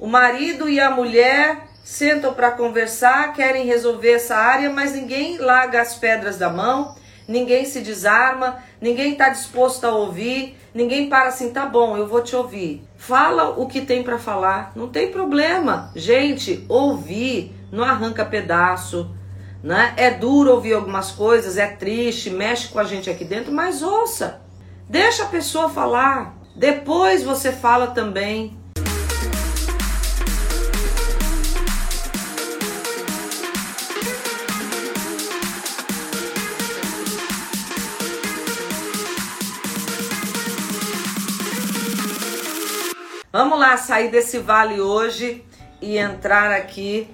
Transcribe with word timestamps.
O 0.00 0.06
marido 0.06 0.66
e 0.66 0.80
a 0.80 0.90
mulher 0.90 1.68
sentam 1.84 2.32
para 2.32 2.50
conversar, 2.52 3.34
querem 3.34 3.66
resolver 3.66 4.12
essa 4.12 4.34
área, 4.34 4.70
mas 4.70 4.94
ninguém 4.94 5.36
larga 5.36 5.82
as 5.82 5.94
pedras 5.94 6.38
da 6.38 6.48
mão, 6.48 6.94
ninguém 7.28 7.66
se 7.66 7.80
desarma, 7.80 8.62
ninguém 8.80 9.12
está 9.12 9.28
disposto 9.28 9.84
a 9.84 9.94
ouvir, 9.94 10.56
ninguém 10.72 11.10
para 11.10 11.28
assim, 11.28 11.52
tá 11.52 11.66
bom, 11.66 11.98
eu 11.98 12.06
vou 12.06 12.22
te 12.22 12.34
ouvir. 12.34 12.82
Fala 12.96 13.50
o 13.50 13.66
que 13.66 13.82
tem 13.82 14.02
para 14.02 14.18
falar, 14.18 14.72
não 14.74 14.88
tem 14.88 15.10
problema. 15.12 15.92
Gente, 15.94 16.64
ouvir 16.66 17.54
não 17.70 17.84
arranca 17.84 18.24
pedaço, 18.24 19.14
né? 19.62 19.92
É 19.98 20.10
duro 20.10 20.52
ouvir 20.52 20.72
algumas 20.72 21.10
coisas, 21.10 21.58
é 21.58 21.66
triste, 21.66 22.30
mexe 22.30 22.68
com 22.68 22.78
a 22.78 22.84
gente 22.84 23.10
aqui 23.10 23.24
dentro, 23.24 23.52
mas 23.52 23.82
ouça. 23.82 24.40
Deixa 24.88 25.24
a 25.24 25.28
pessoa 25.28 25.68
falar. 25.68 26.36
Depois 26.56 27.22
você 27.22 27.52
fala 27.52 27.88
também. 27.88 28.59
Vamos 43.32 43.60
lá 43.60 43.76
sair 43.76 44.10
desse 44.10 44.38
vale 44.38 44.80
hoje 44.80 45.44
e 45.80 45.96
entrar 45.96 46.50
aqui 46.50 47.08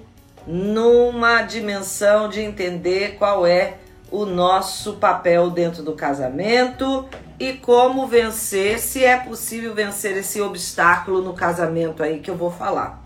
numa 0.47 1.43
dimensão 1.43 2.27
de 2.27 2.41
entender 2.41 3.17
qual 3.19 3.45
é 3.45 3.75
o 4.09 4.25
nosso 4.25 4.93
papel 4.93 5.51
dentro 5.51 5.83
do 5.83 5.93
casamento 5.93 7.07
e 7.39 7.53
como 7.53 8.07
vencer, 8.07 8.79
se 8.79 9.05
é 9.05 9.15
possível 9.15 9.75
vencer 9.75 10.17
esse 10.17 10.41
obstáculo 10.41 11.21
no 11.21 11.33
casamento 11.33 12.01
aí 12.01 12.19
que 12.19 12.31
eu 12.31 12.35
vou 12.35 12.49
falar. 12.49 13.03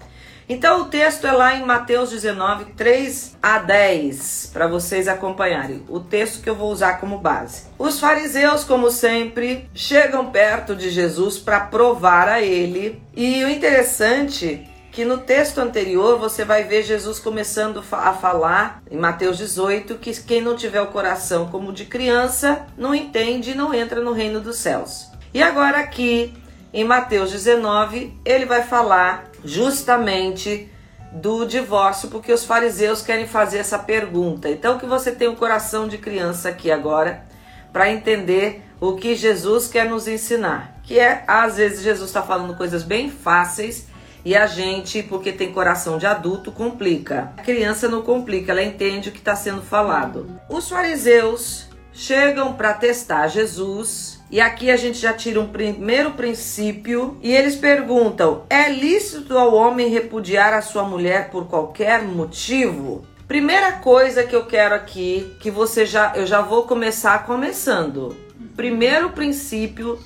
Então 0.51 0.81
o 0.81 0.85
texto 0.87 1.25
é 1.25 1.31
lá 1.31 1.55
em 1.55 1.63
Mateus 1.65 2.09
19, 2.09 2.73
3 2.73 3.37
a 3.41 3.57
10, 3.57 4.49
para 4.51 4.67
vocês 4.67 5.07
acompanharem. 5.07 5.81
O 5.87 6.01
texto 6.01 6.43
que 6.43 6.49
eu 6.49 6.55
vou 6.55 6.69
usar 6.69 6.99
como 6.99 7.17
base. 7.17 7.67
Os 7.79 8.01
fariseus, 8.01 8.65
como 8.65 8.91
sempre, 8.91 9.69
chegam 9.73 10.29
perto 10.29 10.75
de 10.75 10.89
Jesus 10.89 11.37
para 11.37 11.61
provar 11.61 12.27
a 12.27 12.41
ele. 12.41 13.01
E 13.15 13.41
o 13.45 13.49
interessante 13.49 14.69
que 14.91 15.05
no 15.05 15.19
texto 15.19 15.59
anterior 15.59 16.19
você 16.19 16.43
vai 16.43 16.65
ver 16.65 16.83
Jesus 16.83 17.17
começando 17.17 17.81
a 17.89 18.11
falar 18.11 18.83
em 18.91 18.97
Mateus 18.97 19.37
18 19.37 19.95
que 19.99 20.11
quem 20.21 20.41
não 20.41 20.57
tiver 20.57 20.81
o 20.81 20.87
coração 20.87 21.47
como 21.47 21.71
de 21.71 21.85
criança 21.85 22.65
não 22.77 22.93
entende 22.93 23.51
e 23.51 23.55
não 23.55 23.73
entra 23.73 24.01
no 24.01 24.11
reino 24.11 24.41
dos 24.41 24.57
céus. 24.57 25.11
E 25.33 25.41
agora 25.41 25.79
aqui 25.79 26.33
em 26.73 26.83
Mateus 26.83 27.31
19 27.31 28.17
ele 28.23 28.45
vai 28.45 28.63
falar 28.63 29.25
justamente 29.43 30.69
do 31.11 31.45
divórcio 31.45 32.09
porque 32.09 32.31
os 32.31 32.45
fariseus 32.45 33.01
querem 33.01 33.27
fazer 33.27 33.57
essa 33.57 33.77
pergunta. 33.77 34.49
Então 34.49 34.77
que 34.77 34.85
você 34.85 35.11
tem 35.11 35.27
um 35.27 35.35
coração 35.35 35.87
de 35.87 35.97
criança 35.97 36.49
aqui 36.49 36.71
agora 36.71 37.25
para 37.73 37.91
entender 37.91 38.63
o 38.79 38.95
que 38.95 39.15
Jesus 39.15 39.67
quer 39.67 39.89
nos 39.89 40.07
ensinar. 40.07 40.79
Que 40.83 40.99
é 40.99 41.23
às 41.27 41.57
vezes 41.57 41.81
Jesus 41.81 42.09
está 42.09 42.21
falando 42.21 42.55
coisas 42.55 42.83
bem 42.83 43.09
fáceis 43.09 43.87
e 44.23 44.35
a 44.35 44.45
gente, 44.45 45.01
porque 45.01 45.31
tem 45.31 45.51
coração 45.51 45.97
de 45.97 46.05
adulto, 46.05 46.51
complica. 46.51 47.33
A 47.37 47.41
criança 47.41 47.87
não 47.89 48.03
complica, 48.03 48.51
ela 48.51 48.63
entende 48.63 49.09
o 49.09 49.11
que 49.11 49.17
está 49.17 49.35
sendo 49.35 49.63
falado. 49.63 50.39
Os 50.47 50.69
fariseus 50.69 51.67
chegam 51.91 52.53
para 52.53 52.73
testar 52.73 53.27
Jesus. 53.27 54.20
E 54.31 54.39
aqui 54.39 54.71
a 54.71 54.77
gente 54.77 54.97
já 54.97 55.11
tira 55.11 55.41
um 55.41 55.47
primeiro 55.47 56.11
princípio 56.11 57.17
e 57.21 57.35
eles 57.35 57.57
perguntam: 57.57 58.43
é 58.49 58.69
lícito 58.69 59.37
ao 59.37 59.53
homem 59.53 59.89
repudiar 59.89 60.53
a 60.53 60.61
sua 60.61 60.83
mulher 60.83 61.29
por 61.29 61.47
qualquer 61.47 62.01
motivo? 62.03 63.05
Primeira 63.27 63.73
coisa 63.73 64.23
que 64.23 64.33
eu 64.35 64.45
quero 64.45 64.73
aqui, 64.73 65.35
que 65.41 65.51
você 65.51 65.85
já 65.85 66.13
eu 66.15 66.25
já 66.25 66.41
vou 66.41 66.63
começar 66.63 67.25
começando. 67.25 68.15
Primeiro 68.55 69.09
princípio 69.09 69.99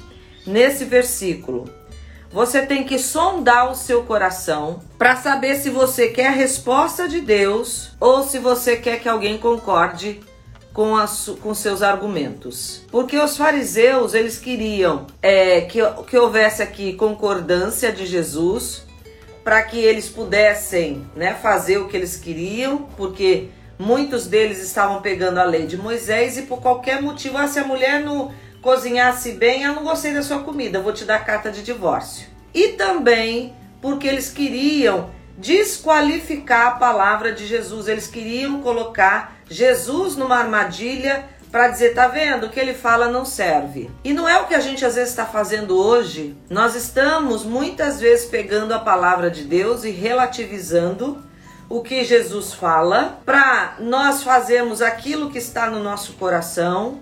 nesse 0.45 0.85
versículo. 0.85 1.69
Você 2.31 2.65
tem 2.65 2.83
que 2.83 2.97
sondar 2.97 3.71
o 3.71 3.75
seu 3.75 4.03
coração 4.03 4.81
para 4.97 5.15
saber 5.15 5.55
se 5.55 5.69
você 5.69 6.07
quer 6.07 6.27
a 6.27 6.31
resposta 6.31 7.07
de 7.07 7.21
Deus 7.21 7.91
ou 7.99 8.23
se 8.23 8.39
você 8.39 8.75
quer 8.75 8.99
que 8.99 9.07
alguém 9.07 9.37
concorde 9.37 10.19
com, 10.75 10.97
as, 10.97 11.31
com 11.41 11.55
seus 11.55 11.81
argumentos. 11.81 12.81
Porque 12.91 13.17
os 13.17 13.37
fariseus, 13.37 14.13
eles 14.13 14.37
queriam 14.37 15.07
é, 15.21 15.61
que, 15.61 15.79
que 16.05 16.17
houvesse 16.17 16.61
aqui 16.61 16.93
concordância 16.93 17.93
de 17.93 18.05
Jesus 18.05 18.85
para 19.41 19.63
que 19.63 19.79
eles 19.79 20.09
pudessem 20.09 21.07
né, 21.15 21.33
fazer 21.33 21.77
o 21.77 21.87
que 21.87 21.95
eles 21.95 22.17
queriam, 22.17 22.89
porque 22.97 23.47
muitos 23.79 24.27
deles 24.27 24.61
estavam 24.61 25.01
pegando 25.01 25.37
a 25.37 25.45
lei 25.45 25.65
de 25.65 25.77
Moisés 25.77 26.37
e 26.37 26.41
por 26.41 26.61
qualquer 26.61 27.01
motivo, 27.01 27.37
ah, 27.37 27.47
se 27.47 27.59
a 27.59 27.63
mulher 27.63 28.03
não 28.03 28.33
cozinhasse 28.61 29.33
bem, 29.33 29.63
eu 29.63 29.75
não 29.75 29.83
gostei 29.83 30.13
da 30.13 30.23
sua 30.23 30.39
comida, 30.39 30.81
vou 30.81 30.91
te 30.91 31.05
dar 31.05 31.23
carta 31.23 31.51
de 31.51 31.63
divórcio. 31.63 32.27
E 32.53 32.69
também 32.69 33.55
porque 33.81 34.07
eles 34.07 34.29
queriam 34.29 35.09
desqualificar 35.37 36.67
a 36.67 36.71
palavra 36.71 37.31
de 37.31 37.45
Jesus, 37.45 37.87
eles 37.87 38.07
queriam 38.07 38.61
colocar 38.61 39.34
Jesus 39.49 40.15
numa 40.15 40.37
armadilha 40.37 41.25
para 41.51 41.69
dizer, 41.69 41.93
tá 41.93 42.07
vendo? 42.07 42.47
O 42.47 42.49
que 42.49 42.59
ele 42.59 42.73
fala 42.73 43.07
não 43.07 43.23
serve. 43.23 43.89
E 44.03 44.11
não 44.13 44.27
é 44.27 44.37
o 44.41 44.45
que 44.45 44.53
a 44.53 44.59
gente 44.59 44.85
às 44.85 44.95
vezes 44.95 45.11
está 45.11 45.25
fazendo 45.25 45.77
hoje. 45.77 46.35
Nós 46.49 46.75
estamos 46.75 47.45
muitas 47.45 47.99
vezes 47.99 48.25
pegando 48.25 48.73
a 48.73 48.79
palavra 48.79 49.31
de 49.31 49.43
Deus 49.43 49.83
e 49.83 49.89
relativizando 49.89 51.23
o 51.69 51.81
que 51.81 52.03
Jesus 52.03 52.53
fala 52.53 53.19
para 53.25 53.77
nós 53.79 54.21
fazermos 54.21 54.81
aquilo 54.81 55.31
que 55.31 55.37
está 55.37 55.69
no 55.69 55.81
nosso 55.81 56.13
coração 56.13 56.99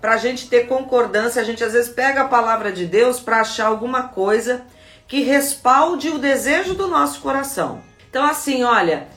para 0.00 0.14
a 0.14 0.18
gente 0.18 0.48
ter 0.48 0.68
concordância, 0.68 1.42
a 1.42 1.44
gente 1.44 1.64
às 1.64 1.72
vezes 1.72 1.90
pega 1.90 2.22
a 2.22 2.28
palavra 2.28 2.70
de 2.70 2.86
Deus 2.86 3.18
para 3.18 3.40
achar 3.40 3.66
alguma 3.66 4.04
coisa 4.04 4.62
que 5.08 5.22
respalde 5.22 6.10
o 6.10 6.18
desejo 6.18 6.74
do 6.74 6.86
nosso 6.86 7.20
coração. 7.20 7.82
Então, 8.08 8.24
assim, 8.24 8.62
olha, 8.62 9.08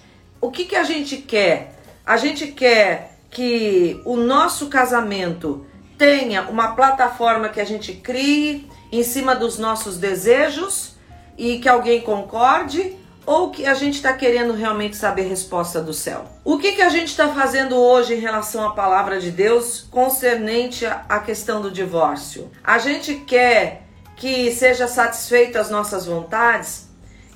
o 0.41 0.49
que, 0.49 0.65
que 0.65 0.75
a 0.75 0.83
gente 0.83 1.17
quer? 1.17 1.78
A 2.09 2.17
gente 2.17 2.47
quer 2.47 3.11
que 3.29 4.01
o 4.03 4.15
nosso 4.15 4.67
casamento 4.67 5.63
tenha 5.95 6.41
uma 6.49 6.69
plataforma 6.69 7.49
que 7.49 7.61
a 7.61 7.63
gente 7.63 7.93
crie 7.93 8.67
em 8.91 9.03
cima 9.03 9.35
dos 9.35 9.59
nossos 9.59 9.99
desejos 9.99 10.95
e 11.37 11.59
que 11.59 11.69
alguém 11.69 12.01
concorde 12.01 12.97
ou 13.27 13.51
que 13.51 13.63
a 13.63 13.75
gente 13.75 13.97
está 13.97 14.11
querendo 14.11 14.53
realmente 14.53 14.97
saber 14.97 15.29
resposta 15.29 15.83
do 15.83 15.93
céu? 15.93 16.25
O 16.43 16.57
que, 16.57 16.71
que 16.71 16.81
a 16.81 16.89
gente 16.89 17.09
está 17.09 17.27
fazendo 17.27 17.75
hoje 17.75 18.15
em 18.15 18.19
relação 18.19 18.65
à 18.65 18.71
palavra 18.71 19.19
de 19.19 19.29
Deus 19.29 19.81
concernente 19.91 20.87
à 20.87 21.19
questão 21.19 21.61
do 21.61 21.69
divórcio? 21.69 22.49
A 22.63 22.79
gente 22.79 23.17
quer 23.17 23.83
que 24.15 24.51
seja 24.51 24.87
satisfeita 24.87 25.61
as 25.61 25.69
nossas 25.69 26.07
vontades? 26.07 26.89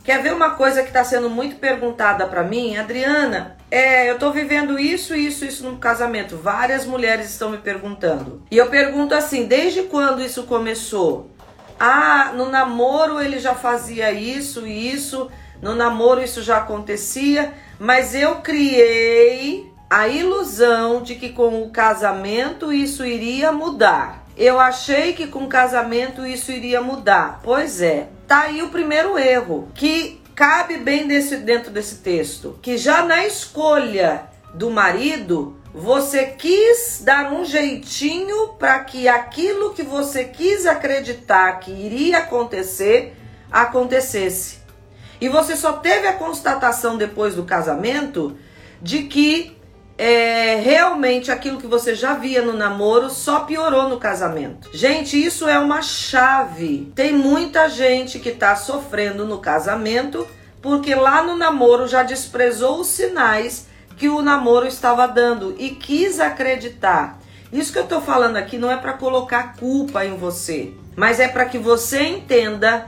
Quer 0.03 0.23
ver 0.23 0.33
uma 0.33 0.55
coisa 0.55 0.81
que 0.81 0.89
está 0.89 1.03
sendo 1.03 1.29
muito 1.29 1.57
perguntada 1.57 2.25
para 2.25 2.43
mim, 2.43 2.75
Adriana? 2.75 3.55
É, 3.73 4.07
eu 4.07 4.13
estou 4.13 4.31
vivendo 4.31 4.77
isso, 4.77 5.15
isso, 5.15 5.43
isso 5.43 5.67
no 5.67 5.77
casamento. 5.77 6.37
Várias 6.37 6.85
mulheres 6.85 7.31
estão 7.31 7.49
me 7.49 7.57
perguntando. 7.57 8.43
E 8.51 8.55
eu 8.55 8.67
pergunto 8.67 9.15
assim: 9.15 9.47
desde 9.47 9.81
quando 9.81 10.21
isso 10.21 10.43
começou? 10.43 11.31
Ah, 11.79 12.33
no 12.35 12.51
namoro 12.51 13.19
ele 13.19 13.39
já 13.39 13.55
fazia 13.55 14.11
isso 14.11 14.67
e 14.67 14.93
isso 14.93 15.27
no 15.59 15.73
namoro 15.73 16.21
isso 16.21 16.43
já 16.43 16.57
acontecia, 16.57 17.51
mas 17.79 18.13
eu 18.13 18.41
criei 18.41 19.71
a 19.89 20.07
ilusão 20.07 21.01
de 21.01 21.15
que 21.15 21.29
com 21.29 21.63
o 21.63 21.71
casamento 21.71 22.71
isso 22.71 23.03
iria 23.03 23.51
mudar. 23.51 24.23
Eu 24.37 24.59
achei 24.59 25.13
que 25.13 25.25
com 25.25 25.45
o 25.45 25.49
casamento 25.49 26.23
isso 26.23 26.51
iria 26.51 26.79
mudar. 26.79 27.39
Pois 27.41 27.81
é, 27.81 28.09
tá 28.27 28.41
aí 28.41 28.61
o 28.61 28.69
primeiro 28.69 29.17
erro, 29.17 29.67
que 29.73 30.21
cabe 30.35 30.77
bem 30.77 31.07
desse, 31.07 31.37
dentro 31.37 31.71
desse 31.71 31.97
texto, 31.97 32.57
que 32.61 32.77
já 32.77 33.03
na 33.03 33.25
escolha 33.25 34.25
do 34.53 34.69
marido, 34.69 35.57
você 35.73 36.25
quis 36.25 37.01
dar 37.03 37.33
um 37.33 37.43
jeitinho 37.43 38.49
para 38.59 38.83
que 38.83 39.07
aquilo 39.07 39.73
que 39.73 39.83
você 39.83 40.25
quis 40.25 40.65
acreditar 40.65 41.59
que 41.59 41.71
iria 41.71 42.19
acontecer 42.19 43.15
acontecesse. 43.51 44.59
E 45.19 45.29
você 45.29 45.55
só 45.55 45.73
teve 45.73 46.07
a 46.07 46.13
constatação 46.13 46.97
depois 46.97 47.35
do 47.35 47.43
casamento 47.43 48.37
de 48.81 49.03
que 49.03 49.52
é, 49.97 50.55
realmente 50.55 51.31
aquilo 51.31 51.59
que 51.59 51.67
você 51.67 51.93
já 51.93 52.13
via 52.13 52.41
no 52.41 52.53
namoro 52.53 53.09
só 53.09 53.41
piorou 53.41 53.89
no 53.89 53.97
casamento. 53.97 54.69
Gente, 54.73 55.23
isso 55.23 55.47
é 55.47 55.59
uma 55.59 55.81
chave. 55.81 56.91
Tem 56.95 57.13
muita 57.13 57.69
gente 57.69 58.19
que 58.19 58.29
está 58.29 58.55
sofrendo 58.55 59.25
no 59.25 59.37
casamento 59.37 60.27
porque 60.61 60.95
lá 60.95 61.21
no 61.21 61.35
namoro 61.35 61.87
já 61.87 62.03
desprezou 62.03 62.79
os 62.79 62.87
sinais 62.87 63.67
que 63.97 64.09
o 64.09 64.21
namoro 64.21 64.65
estava 64.65 65.07
dando 65.07 65.55
e 65.59 65.71
quis 65.71 66.19
acreditar. 66.19 67.19
Isso 67.51 67.71
que 67.71 67.77
eu 67.77 67.83
estou 67.83 68.01
falando 68.01 68.37
aqui 68.37 68.57
não 68.57 68.71
é 68.71 68.77
para 68.77 68.93
colocar 68.93 69.55
culpa 69.57 70.03
em 70.05 70.17
você, 70.17 70.73
mas 70.95 71.19
é 71.19 71.27
para 71.27 71.45
que 71.45 71.59
você 71.59 72.01
entenda 72.01 72.85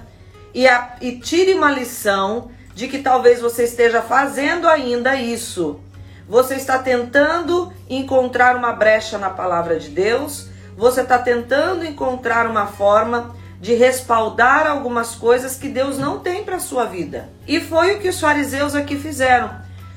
e, 0.54 0.68
a, 0.68 0.96
e 1.02 1.20
tire 1.20 1.54
uma 1.54 1.70
lição 1.70 2.50
de 2.74 2.88
que 2.88 3.00
talvez 3.00 3.40
você 3.40 3.64
esteja 3.64 4.02
fazendo 4.02 4.68
ainda 4.68 5.16
isso. 5.16 5.80
Você 6.28 6.56
está 6.56 6.80
tentando 6.80 7.72
encontrar 7.90 8.56
uma 8.56 8.74
brecha 8.74 9.18
na 9.18 9.30
palavra 9.30 9.80
de 9.80 9.90
Deus, 9.90 10.50
você 10.76 11.02
está 11.02 11.18
tentando 11.20 11.86
encontrar 11.86 12.48
uma 12.48 12.66
forma 12.66 13.36
de 13.62 13.74
respaldar 13.74 14.68
algumas 14.68 15.16
coisas 15.16 15.56
que 15.56 15.70
Deus 15.70 15.98
não 15.98 16.20
tem 16.20 16.44
para 16.44 16.60
sua 16.60 16.86
vida. 16.86 17.30
E 17.48 17.60
foi 17.60 17.96
o 17.96 18.00
que 18.00 18.10
os 18.10 18.20
fariseus 18.20 18.76
aqui 18.76 18.98
fizeram. 18.98 19.50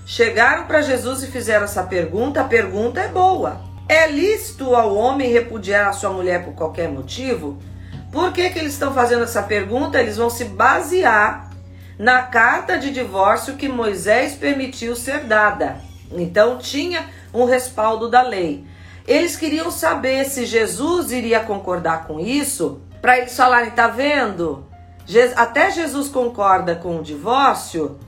Chegaram 0.07 0.67
para 0.67 0.83
Jesus 0.83 1.23
e 1.23 1.27
fizeram 1.27 1.65
essa 1.65 1.83
pergunta. 1.83 2.41
A 2.41 2.45
pergunta 2.45 3.01
é 3.01 3.09
boa. 3.09 3.61
É 3.89 4.07
lícito 4.07 4.75
ao 4.75 4.95
homem 4.95 5.33
repudiar 5.33 5.89
a 5.89 5.93
sua 5.93 6.11
mulher 6.11 6.45
por 6.45 6.55
qualquer 6.55 6.89
motivo? 6.89 7.59
Por 8.13 8.33
que, 8.33 8.49
que 8.51 8.59
eles 8.59 8.75
estão 8.75 8.95
fazendo 8.95 9.25
essa 9.25 9.43
pergunta? 9.43 9.99
Eles 9.99 10.17
vão 10.17 10.31
se 10.31 10.45
basear 10.45 11.51
na 11.99 12.23
carta 12.23 12.79
de 12.79 12.91
divórcio 12.91 13.57
que 13.57 13.69
Moisés 13.69 14.35
permitiu 14.35 14.95
ser 14.95 15.25
dada. 15.25 15.88
Então 16.13 16.59
tinha 16.59 17.09
um 17.33 17.45
respaldo 17.45 18.09
da 18.09 18.23
lei. 18.23 18.65
Eles 19.07 19.37
queriam 19.37 19.71
saber 19.71 20.25
se 20.27 20.45
Jesus 20.45 21.13
iria 21.13 21.41
concordar 21.41 22.07
com 22.07 22.21
isso, 22.21 22.81
para 23.01 23.19
eles 23.19 23.35
falarem, 23.37 23.71
tá 23.71 23.89
vendo? 23.89 24.67
Até 25.37 25.71
Jesus 25.71 26.09
concorda 26.09 26.75
com 26.75 26.99
o 26.99 27.03
divórcio, 27.03 27.99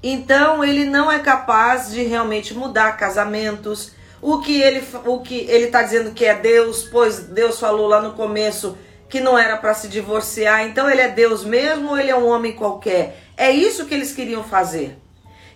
então 0.00 0.62
ele 0.62 0.84
não 0.84 1.10
é 1.10 1.18
capaz 1.18 1.90
de 1.90 2.02
realmente 2.04 2.54
mudar 2.54 2.96
casamentos. 2.96 3.92
O 4.22 4.38
que 4.38 4.60
ele 4.60 4.82
o 5.04 5.20
que 5.20 5.46
ele 5.50 5.66
tá 5.68 5.82
dizendo 5.82 6.12
que 6.12 6.24
é 6.24 6.34
Deus, 6.34 6.84
pois 6.84 7.20
Deus 7.20 7.58
falou 7.58 7.88
lá 7.88 8.00
no 8.00 8.12
começo 8.12 8.78
que 9.08 9.20
não 9.20 9.38
era 9.38 9.56
para 9.56 9.74
se 9.74 9.88
divorciar. 9.88 10.66
Então 10.66 10.88
ele 10.88 11.00
é 11.00 11.08
Deus 11.08 11.44
mesmo 11.44 11.90
ou 11.90 11.98
ele 11.98 12.10
é 12.10 12.16
um 12.16 12.28
homem 12.28 12.52
qualquer? 12.52 13.18
É 13.36 13.50
isso 13.50 13.86
que 13.86 13.94
eles 13.94 14.12
queriam 14.12 14.44
fazer. 14.44 14.98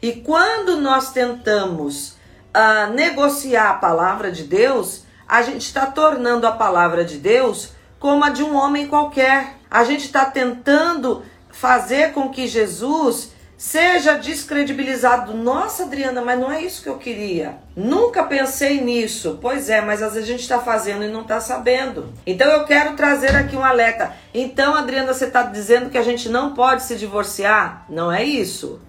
E 0.00 0.12
quando 0.12 0.76
nós 0.76 1.12
tentamos 1.12 2.10
uh, 2.54 2.92
negociar 2.94 3.70
a 3.70 3.74
palavra 3.74 4.30
de 4.30 4.44
Deus, 4.44 5.04
a 5.26 5.42
gente 5.42 5.62
está 5.62 5.86
tornando 5.86 6.46
a 6.46 6.52
palavra 6.52 7.04
de 7.04 7.18
Deus 7.18 7.72
como 7.98 8.24
a 8.24 8.30
de 8.30 8.42
um 8.42 8.54
homem 8.54 8.86
qualquer. 8.86 9.56
A 9.70 9.84
gente 9.84 10.04
está 10.04 10.24
tentando 10.24 11.22
fazer 11.50 12.12
com 12.12 12.30
que 12.30 12.46
Jesus 12.46 13.32
seja 13.58 14.14
descredibilizado. 14.16 15.34
Nossa, 15.34 15.82
Adriana, 15.82 16.22
mas 16.22 16.38
não 16.38 16.50
é 16.50 16.62
isso 16.62 16.80
que 16.80 16.88
eu 16.88 16.96
queria. 16.96 17.56
Nunca 17.74 18.22
pensei 18.22 18.80
nisso. 18.80 19.38
Pois 19.42 19.68
é, 19.68 19.80
mas 19.80 20.00
às 20.00 20.14
vezes 20.14 20.28
a 20.28 20.32
gente 20.32 20.42
está 20.42 20.60
fazendo 20.60 21.04
e 21.04 21.08
não 21.08 21.22
está 21.22 21.40
sabendo. 21.40 22.12
Então 22.24 22.48
eu 22.48 22.64
quero 22.64 22.94
trazer 22.94 23.34
aqui 23.34 23.56
um 23.56 23.64
alerta. 23.64 24.12
Então, 24.32 24.76
Adriana, 24.76 25.12
você 25.12 25.24
está 25.24 25.42
dizendo 25.42 25.90
que 25.90 25.98
a 25.98 26.02
gente 26.02 26.28
não 26.28 26.54
pode 26.54 26.84
se 26.84 26.94
divorciar? 26.94 27.84
Não 27.88 28.12
é 28.12 28.22
isso. 28.22 28.80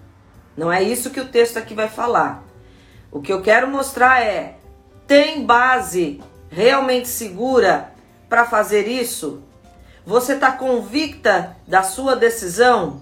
Não 0.60 0.70
é 0.70 0.82
isso 0.82 1.08
que 1.08 1.20
o 1.20 1.28
texto 1.28 1.56
aqui 1.56 1.72
vai 1.72 1.88
falar. 1.88 2.44
O 3.10 3.22
que 3.22 3.32
eu 3.32 3.40
quero 3.40 3.66
mostrar 3.66 4.20
é: 4.20 4.58
tem 5.06 5.42
base 5.42 6.20
realmente 6.50 7.08
segura 7.08 7.94
para 8.28 8.44
fazer 8.44 8.86
isso? 8.86 9.42
Você 10.04 10.34
está 10.34 10.52
convicta 10.52 11.56
da 11.66 11.82
sua 11.82 12.14
decisão? 12.14 13.00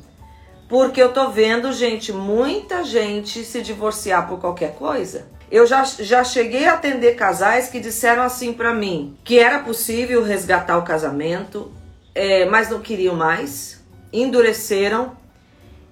Porque 0.69 1.02
eu 1.02 1.12
tô 1.12 1.31
vendo, 1.31 1.72
gente, 1.72 2.12
muita 2.12 2.84
gente 2.84 3.43
se 3.43 3.60
divorciar 3.60 4.28
por 4.28 4.38
qualquer 4.38 4.76
coisa. 4.76 5.26
Eu 5.50 5.66
já, 5.66 5.82
já 5.82 6.22
cheguei 6.22 6.69
a 6.69 6.75
atender 6.75 7.16
casais 7.16 7.69
que 7.69 7.81
disseram 7.81 8.22
assim 8.22 8.52
para 8.52 8.72
mim 8.72 9.16
que 9.25 9.37
era 9.37 9.58
possível 9.58 10.22
resgatar 10.22 10.78
o 10.78 10.84
casamento, 10.84 11.72
é, 12.14 12.44
mas 12.44 12.70
não 12.70 12.78
queriam 12.78 13.16
mais, 13.16 13.82
endureceram 14.12 15.16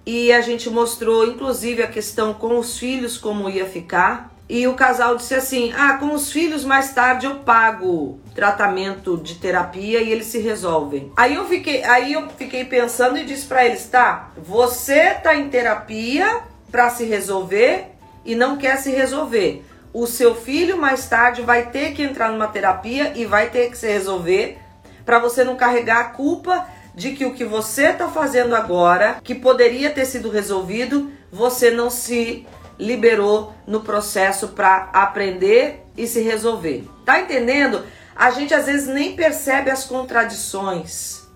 e 0.07 0.33
a 0.33 0.41
gente 0.41 0.71
mostrou 0.71 1.27
inclusive 1.27 1.83
a 1.83 1.89
questão 1.89 2.33
com 2.33 2.59
os 2.59 2.79
filhos 2.79 3.19
como 3.19 3.51
ia 3.51 3.67
ficar. 3.67 4.33
E 4.49 4.69
o 4.69 4.75
casal 4.75 5.17
disse 5.17 5.35
assim: 5.35 5.73
"Ah, 5.77 5.95
com 5.95 6.15
os 6.15 6.31
filhos 6.31 6.65
mais 6.65 6.95
tarde 6.95 7.27
eu 7.27 7.37
pago 7.41 8.21
tratamento 8.33 9.17
de 9.17 9.35
terapia 9.35 10.01
e 10.01 10.13
eles 10.13 10.27
se 10.27 10.39
resolvem". 10.39 11.13
Aí 11.17 11.35
eu 11.35 11.45
fiquei, 11.49 11.83
aí 11.83 12.13
eu 12.13 12.29
fiquei 12.31 12.65
pensando 12.65 13.19
e 13.19 13.25
disse 13.25 13.47
para 13.47 13.67
eles: 13.67 13.87
"Tá, 13.87 14.31
você 14.37 15.15
tá 15.15 15.35
em 15.35 15.49
terapia 15.49 16.43
para 16.71 16.89
se 16.91 17.05
resolver 17.05 17.87
e 18.25 18.37
não 18.37 18.57
quer 18.57 18.77
se 18.77 18.91
resolver. 18.93 19.65
O 19.93 20.07
seu 20.07 20.35
filho 20.35 20.77
mais 20.79 21.09
tarde 21.09 21.43
vai 21.43 21.71
ter 21.71 21.93
que 21.93 22.03
entrar 22.03 22.31
numa 22.31 22.47
terapia 22.47 23.13
e 23.17 23.25
vai 23.25 23.51
ter 23.51 23.71
que 23.71 23.79
se 23.79 23.89
resolver 23.89 24.59
para 25.05 25.19
você 25.19 25.43
não 25.43 25.57
carregar 25.57 26.01
a 26.01 26.05
culpa 26.11 26.67
de 26.97 27.13
que 27.13 27.27
o 27.27 27.35
que 27.35 27.45
você 27.45 27.89
está 27.89 28.09
fazendo 28.09 28.57
agora, 28.57 29.21
que 29.23 29.35
poderia 29.35 29.91
ter 29.91 30.07
sido 30.07 30.31
resolvido, 30.31 31.13
você 31.31 31.71
não 31.71 31.91
se 31.91 32.47
liberou 32.79 33.55
no 33.67 33.81
processo 33.83 34.49
para 34.49 34.89
aprender 34.95 35.85
e 35.95 36.07
se 36.07 36.23
resolver. 36.23 36.89
Tá 37.05 37.21
entendendo? 37.21 37.85
A 38.15 38.31
gente 38.31 38.55
às 38.55 38.65
vezes 38.65 38.89
nem 38.89 39.15
percebe 39.15 39.71
as 39.71 39.85
contradições. 39.85 41.27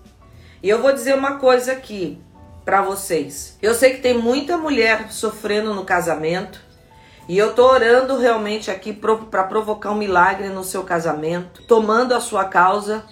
E 0.63 0.69
eu 0.69 0.81
vou 0.81 0.91
dizer 0.91 1.15
uma 1.15 1.37
coisa 1.37 1.73
aqui 1.73 2.19
para 2.65 2.81
vocês. 2.81 3.57
Eu 3.61 3.75
sei 3.75 3.93
que 3.95 4.01
tem 4.01 4.17
muita 4.17 4.57
mulher 4.57 5.11
sofrendo 5.11 5.75
no 5.75 5.85
casamento. 5.85 6.59
E 7.27 7.37
eu 7.37 7.53
tô 7.53 7.71
orando 7.71 8.17
realmente 8.17 8.71
aqui 8.71 8.91
para 8.91 9.43
provocar 9.43 9.91
um 9.91 9.95
milagre 9.95 10.49
no 10.49 10.63
seu 10.63 10.83
casamento, 10.83 11.61
tomando 11.67 12.13
a 12.13 12.19
sua 12.19 12.45
causa 12.45 13.05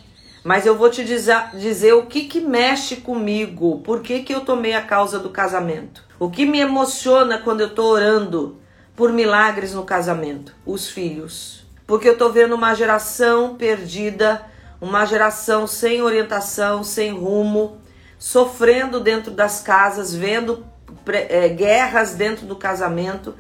mas 0.44 0.66
eu 0.66 0.78
vou 0.78 0.90
te 0.90 1.04
dizer, 1.04 1.56
dizer 1.56 1.94
o 1.94 2.06
que, 2.06 2.26
que 2.26 2.40
mexe 2.40 2.98
comigo, 2.98 3.82
por 3.82 4.02
que, 4.02 4.22
que 4.24 4.34
eu 4.34 4.42
tomei 4.42 4.74
a 4.74 4.82
causa 4.82 5.20
do 5.20 5.30
casamento. 5.30 6.04
O 6.20 6.30
que 6.30 6.46
me 6.46 6.60
emociona 6.60 7.38
quando 7.38 7.62
eu 7.62 7.68
estou 7.68 7.92
orando 7.92 8.60
por 8.96 9.12
milagres 9.12 9.74
no 9.74 9.84
casamento? 9.84 10.54
Os 10.66 10.90
filhos. 10.90 11.66
Porque 11.86 12.08
eu 12.08 12.14
estou 12.14 12.32
vendo 12.32 12.56
uma 12.56 12.74
geração 12.74 13.56
perdida, 13.56 14.46
uma 14.82 15.06
geração 15.06 15.66
sem 15.66 16.02
orientação, 16.02 16.84
sem 16.84 17.12
rumo, 17.12 17.78
sofrendo 18.18 19.00
dentro 19.00 19.32
das 19.32 19.62
casas, 19.62 20.14
vendo 20.14 20.66
é, 21.08 21.50
guerras 21.50 22.16
dentro 22.16 22.46
do 22.46 22.56
casamento, 22.56 23.36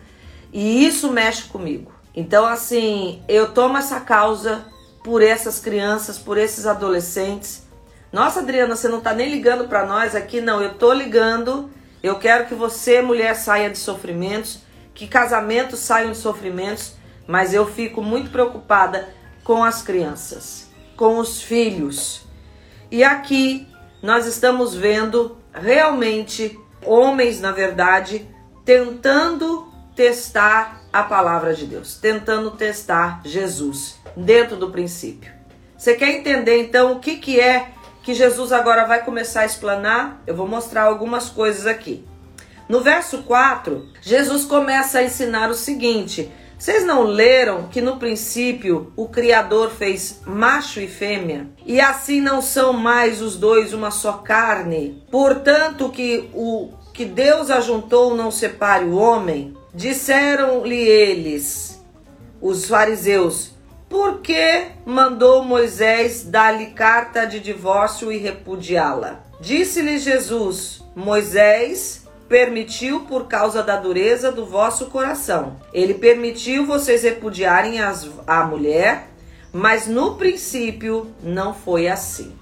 e 0.52 0.86
isso 0.86 1.12
mexe 1.12 1.44
comigo. 1.44 1.92
Então, 2.16 2.46
assim, 2.46 3.22
eu 3.28 3.54
tomo 3.54 3.78
essa 3.78 4.00
causa 4.00 4.66
por 5.04 5.22
essas 5.22 5.60
crianças, 5.60 6.18
por 6.18 6.38
esses 6.38 6.66
adolescentes. 6.66 7.64
Nossa, 8.12 8.40
Adriana, 8.40 8.76
você 8.76 8.88
não 8.88 9.02
tá 9.02 9.14
nem 9.14 9.30
ligando 9.30 9.68
para 9.68 9.86
nós 9.86 10.16
aqui? 10.16 10.42
Não, 10.42 10.62
eu 10.62 10.74
tô 10.76 10.92
ligando. 10.94 11.70
Eu 12.02 12.18
quero 12.18 12.48
que 12.48 12.56
você, 12.56 13.02
mulher, 13.02 13.36
saia 13.36 13.70
de 13.70 13.78
sofrimentos, 13.78 14.60
que 14.94 15.08
casamentos 15.08 15.80
saiam 15.80 16.12
de 16.12 16.18
sofrimentos, 16.18 16.94
mas 17.28 17.54
eu 17.54 17.66
fico 17.66 18.02
muito 18.02 18.32
preocupada 18.32 19.10
com 19.44 19.64
as 19.64 19.82
crianças, 19.82 20.70
com 20.96 21.18
os 21.18 21.42
filhos. 21.42 22.24
E 22.92 23.04
aqui 23.04 23.68
nós 24.02 24.26
estamos 24.26 24.74
vendo 24.74 25.38
realmente 25.54 26.58
homens, 26.86 27.40
na 27.40 27.52
verdade, 27.52 28.28
tentando 28.64 29.68
testar 29.96 30.79
a 30.92 31.04
palavra 31.04 31.54
de 31.54 31.66
Deus, 31.66 31.96
tentando 31.96 32.52
testar 32.52 33.22
Jesus 33.24 33.98
dentro 34.16 34.56
do 34.56 34.72
princípio. 34.72 35.32
Você 35.78 35.96
quer 35.96 36.10
entender 36.10 36.62
então 36.62 36.94
o 36.94 37.00
que, 37.00 37.18
que 37.18 37.40
é 37.40 37.70
que 38.04 38.14
Jesus 38.14 38.52
agora 38.52 38.86
vai 38.86 39.04
começar 39.04 39.42
a 39.42 39.46
explanar? 39.46 40.22
Eu 40.26 40.36
vou 40.36 40.48
mostrar 40.48 40.84
algumas 40.84 41.30
coisas 41.30 41.68
aqui. 41.68 42.06
No 42.68 42.82
verso 42.82 43.24
4, 43.24 43.88
Jesus 44.02 44.46
começa 44.46 45.00
a 45.00 45.04
ensinar 45.04 45.50
o 45.50 45.56
seguinte: 45.56 46.32
vocês 46.60 46.86
não 46.86 47.04
leram 47.04 47.70
que 47.70 47.80
no 47.80 47.98
princípio 47.98 48.92
o 48.98 49.08
Criador 49.08 49.72
fez 49.72 50.20
macho 50.26 50.82
e 50.82 50.88
fêmea? 50.88 51.48
E 51.66 51.80
assim 51.80 52.20
não 52.20 52.42
são 52.42 52.74
mais 52.74 53.22
os 53.22 53.38
dois 53.38 53.74
uma 53.74 53.92
só 53.92 54.14
carne? 54.14 55.02
Portanto, 55.10 55.90
que 55.90 56.30
o 56.34 56.74
que 56.94 57.06
Deus 57.06 57.50
ajuntou 57.50 58.14
não 58.14 58.30
separe 58.30 58.84
o 58.84 58.98
homem? 58.98 59.56
Disseram-lhe 59.74 60.78
eles, 60.78 61.84
os 62.42 62.66
fariseus, 62.66 63.52
por 63.88 64.20
que 64.20 64.66
mandou 64.86 65.44
Moisés 65.44 66.24
dar-lhe 66.24 66.68
carta 66.68 67.26
de 67.26 67.40
divórcio 67.40 68.12
e 68.12 68.18
repudiá-la? 68.18 69.24
Disse-lhe 69.40 69.98
Jesus: 69.98 70.84
Moisés 70.96 72.08
permitiu 72.28 73.02
por 73.02 73.28
causa 73.28 73.64
da 73.64 73.78
dureza 73.78 74.32
do 74.32 74.46
vosso 74.46 74.88
coração. 74.88 75.58
Ele 75.74 75.94
permitiu 75.94 76.66
vocês 76.66 77.04
repudiarem 77.04 77.80
as, 77.80 78.08
a 78.28 78.44
mulher, 78.44 79.08
mas 79.52 79.88
no 79.88 80.16
princípio 80.16 81.12
não 81.24 81.54
foi 81.54 81.88
assim. 81.88 82.36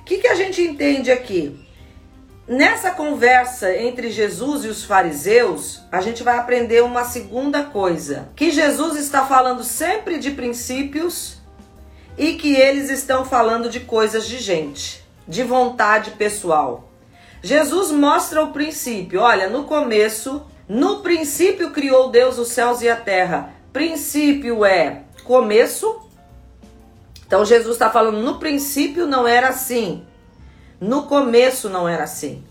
O 0.00 0.04
que, 0.04 0.18
que 0.18 0.28
a 0.28 0.34
gente 0.34 0.62
entende 0.62 1.10
aqui? 1.10 1.65
Nessa 2.48 2.92
conversa 2.92 3.76
entre 3.76 4.08
Jesus 4.08 4.64
e 4.64 4.68
os 4.68 4.84
fariseus, 4.84 5.80
a 5.90 6.00
gente 6.00 6.22
vai 6.22 6.38
aprender 6.38 6.80
uma 6.84 7.04
segunda 7.04 7.64
coisa: 7.64 8.28
que 8.36 8.52
Jesus 8.52 8.96
está 8.96 9.26
falando 9.26 9.64
sempre 9.64 10.16
de 10.18 10.30
princípios 10.30 11.38
e 12.16 12.34
que 12.34 12.54
eles 12.54 12.88
estão 12.88 13.24
falando 13.24 13.68
de 13.68 13.80
coisas 13.80 14.28
de 14.28 14.38
gente, 14.38 15.04
de 15.26 15.42
vontade 15.42 16.12
pessoal. 16.12 16.88
Jesus 17.42 17.90
mostra 17.90 18.44
o 18.44 18.52
princípio. 18.52 19.20
Olha, 19.20 19.48
no 19.48 19.64
começo, 19.64 20.46
no 20.68 21.00
princípio 21.00 21.72
criou 21.72 22.10
Deus 22.10 22.38
os 22.38 22.48
céus 22.48 22.80
e 22.80 22.88
a 22.88 22.96
terra. 22.96 23.54
Princípio 23.72 24.64
é 24.64 25.02
começo. 25.24 26.00
Então 27.26 27.44
Jesus 27.44 27.74
está 27.74 27.90
falando, 27.90 28.22
no 28.22 28.38
princípio 28.38 29.04
não 29.04 29.26
era 29.26 29.48
assim. 29.48 30.06
No 30.86 31.02
começo 31.02 31.68
não 31.68 31.88
era 31.88 32.04
assim. 32.04 32.44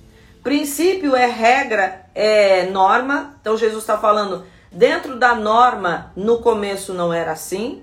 Princípio 0.44 1.16
é 1.16 1.26
regra, 1.26 2.06
é 2.14 2.66
norma. 2.66 3.38
Então 3.40 3.56
Jesus 3.56 3.82
está 3.82 3.98
falando, 3.98 4.44
dentro 4.70 5.18
da 5.18 5.34
norma, 5.34 6.12
no 6.18 6.40
começo 6.40 6.94
não 6.94 7.14
era 7.14 7.32
assim. 7.32 7.82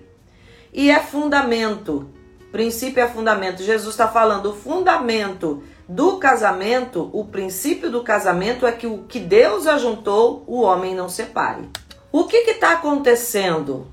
E 0.70 0.90
é 0.90 1.00
fundamento. 1.00 2.06
Princípio 2.52 3.02
é 3.02 3.08
fundamento. 3.08 3.62
Jesus 3.62 3.94
está 3.94 4.06
falando, 4.06 4.50
o 4.50 4.54
fundamento 4.54 5.62
do 5.88 6.18
casamento, 6.18 7.08
o 7.14 7.24
princípio 7.24 7.90
do 7.90 8.02
casamento 8.02 8.66
é 8.66 8.72
que 8.72 8.86
o 8.86 9.04
que 9.04 9.20
Deus 9.20 9.66
ajuntou, 9.66 10.44
o 10.46 10.60
homem 10.60 10.94
não 10.94 11.08
separe. 11.08 11.66
O 12.12 12.24
que 12.24 12.36
está 12.36 12.72
acontecendo? 12.72 13.86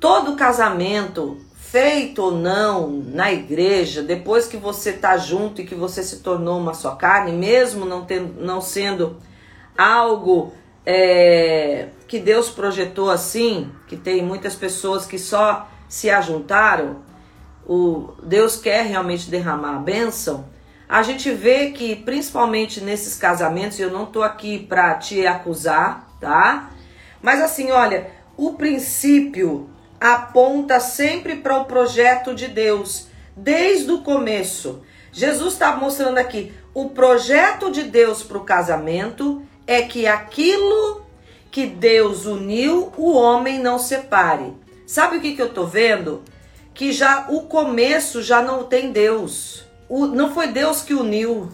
Todo 0.00 0.36
casamento, 0.36 1.36
feito 1.70 2.22
ou 2.22 2.32
não 2.32 2.88
na 2.88 3.32
igreja, 3.32 4.02
depois 4.02 4.46
que 4.46 4.56
você 4.56 4.90
está 4.90 5.16
junto 5.16 5.60
e 5.60 5.66
que 5.66 5.74
você 5.74 6.02
se 6.02 6.20
tornou 6.20 6.58
uma 6.58 6.74
só 6.74 6.94
carne, 6.94 7.32
mesmo 7.32 7.84
não, 7.84 8.04
tendo, 8.04 8.40
não 8.40 8.60
sendo 8.60 9.16
algo 9.76 10.52
é, 10.84 11.88
que 12.06 12.18
Deus 12.18 12.48
projetou 12.48 13.10
assim, 13.10 13.70
que 13.86 13.96
tem 13.96 14.22
muitas 14.22 14.54
pessoas 14.54 15.06
que 15.06 15.18
só 15.18 15.68
se 15.88 16.10
ajuntaram, 16.10 17.02
o 17.66 18.14
Deus 18.22 18.56
quer 18.56 18.86
realmente 18.86 19.30
derramar 19.30 19.76
a 19.76 19.80
bênção 19.80 20.46
a 20.88 21.02
gente 21.02 21.30
vê 21.30 21.70
que 21.70 21.94
principalmente 21.94 22.80
nesses 22.80 23.14
casamentos, 23.14 23.78
eu 23.78 23.90
não 23.90 24.06
tô 24.06 24.22
aqui 24.22 24.58
para 24.58 24.94
te 24.94 25.26
acusar, 25.26 26.08
tá? 26.18 26.70
Mas 27.20 27.42
assim, 27.42 27.70
olha, 27.70 28.10
o 28.38 28.54
princípio 28.54 29.68
aponta 30.00 30.80
sempre 30.80 31.36
para 31.36 31.58
o 31.58 31.64
projeto 31.64 32.34
de 32.34 32.48
Deus, 32.48 33.08
desde 33.36 33.90
o 33.90 34.02
começo. 34.02 34.82
Jesus 35.12 35.54
está 35.54 35.74
mostrando 35.76 36.18
aqui, 36.18 36.52
o 36.74 36.90
projeto 36.90 37.70
de 37.70 37.82
Deus 37.82 38.22
para 38.22 38.38
o 38.38 38.44
casamento 38.44 39.42
é 39.66 39.82
que 39.82 40.06
aquilo 40.06 41.02
que 41.50 41.66
Deus 41.66 42.26
uniu, 42.26 42.92
o 42.96 43.12
homem 43.12 43.58
não 43.58 43.78
separe. 43.78 44.54
Sabe 44.86 45.16
o 45.16 45.20
que, 45.20 45.34
que 45.34 45.42
eu 45.42 45.52
tô 45.52 45.66
vendo? 45.66 46.22
Que 46.72 46.92
já 46.92 47.26
o 47.28 47.42
começo 47.42 48.22
já 48.22 48.40
não 48.42 48.64
tem 48.64 48.92
Deus 48.92 49.68
o, 49.88 50.06
não 50.06 50.32
foi 50.34 50.48
Deus 50.48 50.82
que 50.82 50.94
uniu. 50.94 51.48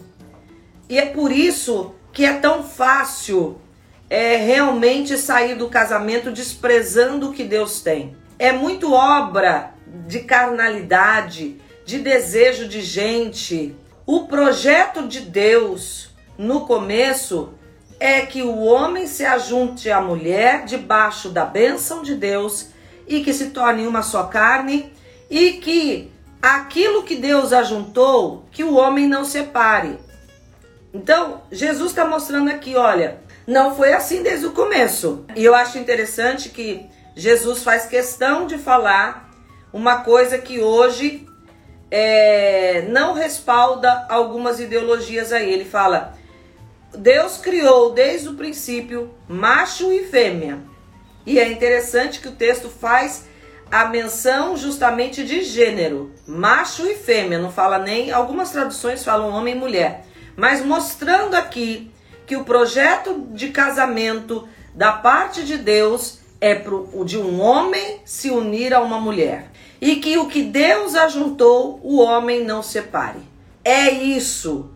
E 0.89 0.99
é 0.99 1.05
por 1.05 1.31
isso 1.31 1.95
que 2.11 2.25
é 2.25 2.33
tão 2.33 2.63
fácil 2.63 3.59
é, 4.09 4.35
realmente 4.35 5.17
sair 5.17 5.55
do 5.55 5.69
casamento 5.69 6.31
desprezando 6.31 7.29
o 7.29 7.33
que 7.33 7.43
Deus 7.43 7.81
tem. 7.81 8.15
É 8.37 8.51
muito 8.51 8.93
obra 8.93 9.73
de 10.07 10.21
carnalidade, 10.21 11.59
de 11.85 11.99
desejo 11.99 12.67
de 12.67 12.81
gente. 12.81 13.75
O 14.05 14.27
projeto 14.27 15.07
de 15.07 15.21
Deus 15.21 16.09
no 16.37 16.65
começo 16.65 17.53
é 17.99 18.21
que 18.21 18.41
o 18.41 18.59
homem 18.59 19.07
se 19.07 19.25
ajunte 19.25 19.89
à 19.89 20.01
mulher 20.01 20.65
debaixo 20.65 21.29
da 21.29 21.45
bênção 21.45 22.03
de 22.03 22.15
Deus 22.15 22.67
e 23.07 23.23
que 23.23 23.33
se 23.33 23.51
torne 23.51 23.87
uma 23.87 24.01
só 24.01 24.23
carne 24.23 24.91
e 25.29 25.53
que 25.53 26.11
aquilo 26.41 27.03
que 27.03 27.15
Deus 27.15 27.53
ajuntou, 27.53 28.45
que 28.51 28.63
o 28.63 28.75
homem 28.75 29.07
não 29.07 29.23
separe. 29.23 29.97
Então, 30.93 31.41
Jesus 31.51 31.91
está 31.91 32.05
mostrando 32.05 32.49
aqui, 32.49 32.75
olha, 32.75 33.19
não 33.47 33.75
foi 33.75 33.93
assim 33.93 34.21
desde 34.21 34.45
o 34.45 34.51
começo. 34.51 35.25
E 35.35 35.43
eu 35.43 35.55
acho 35.55 35.77
interessante 35.77 36.49
que 36.49 36.85
Jesus 37.15 37.63
faz 37.63 37.85
questão 37.85 38.45
de 38.45 38.57
falar 38.57 39.29
uma 39.71 40.01
coisa 40.01 40.37
que 40.37 40.59
hoje 40.59 41.27
é, 41.89 42.85
não 42.89 43.13
respalda 43.13 44.05
algumas 44.09 44.59
ideologias 44.59 45.31
aí. 45.31 45.51
Ele 45.51 45.65
fala: 45.65 46.13
Deus 46.93 47.37
criou 47.37 47.93
desde 47.93 48.27
o 48.29 48.35
princípio 48.35 49.13
macho 49.27 49.91
e 49.91 50.05
fêmea. 50.05 50.59
E 51.25 51.39
é 51.39 51.49
interessante 51.49 52.19
que 52.19 52.27
o 52.27 52.33
texto 52.33 52.69
faz 52.69 53.25
a 53.71 53.85
menção 53.85 54.55
justamente 54.55 55.23
de 55.23 55.41
gênero, 55.41 56.13
macho 56.27 56.85
e 56.85 56.95
fêmea, 56.95 57.39
não 57.39 57.51
fala 57.51 57.79
nem, 57.79 58.11
algumas 58.11 58.51
traduções 58.51 59.03
falam 59.03 59.31
homem 59.31 59.55
e 59.55 59.57
mulher, 59.57 60.05
mas 60.35 60.63
mostrando 60.63 61.33
aqui 61.33 61.91
que 62.27 62.35
o 62.35 62.43
projeto 62.43 63.27
de 63.31 63.49
casamento 63.49 64.47
da 64.73 64.91
parte 64.91 65.43
de 65.43 65.57
Deus 65.57 66.19
é 66.39 66.55
pro, 66.55 66.89
o 66.93 67.03
de 67.03 67.17
um 67.17 67.41
homem 67.41 67.99
se 68.05 68.29
unir 68.29 68.73
a 68.73 68.81
uma 68.81 68.99
mulher. 68.99 69.51
E 69.79 69.97
que 69.97 70.17
o 70.17 70.27
que 70.27 70.41
Deus 70.41 70.95
ajuntou, 70.95 71.79
o 71.83 71.99
homem 71.99 72.43
não 72.43 72.63
separe. 72.63 73.19
É 73.63 73.89
isso. 73.89 74.71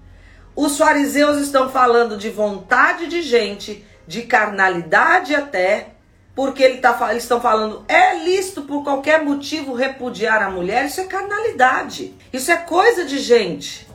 Os 0.55 0.77
fariseus 0.77 1.37
estão 1.37 1.69
falando 1.69 2.17
de 2.17 2.29
vontade 2.29 3.07
de 3.07 3.21
gente, 3.21 3.85
de 4.05 4.23
carnalidade 4.23 5.33
até, 5.33 5.91
porque 6.35 6.63
ele 6.63 6.77
tá, 6.77 6.97
eles 7.11 7.23
estão 7.23 7.39
falando, 7.39 7.83
é 7.87 8.15
lícito 8.23 8.63
por 8.63 8.83
qualquer 8.83 9.23
motivo 9.23 9.73
repudiar 9.73 10.41
a 10.41 10.49
mulher, 10.49 10.85
isso 10.85 11.01
é 11.01 11.05
carnalidade, 11.05 12.13
isso 12.31 12.51
é 12.51 12.57
coisa 12.57 13.05
de 13.05 13.19
gente. 13.19 13.87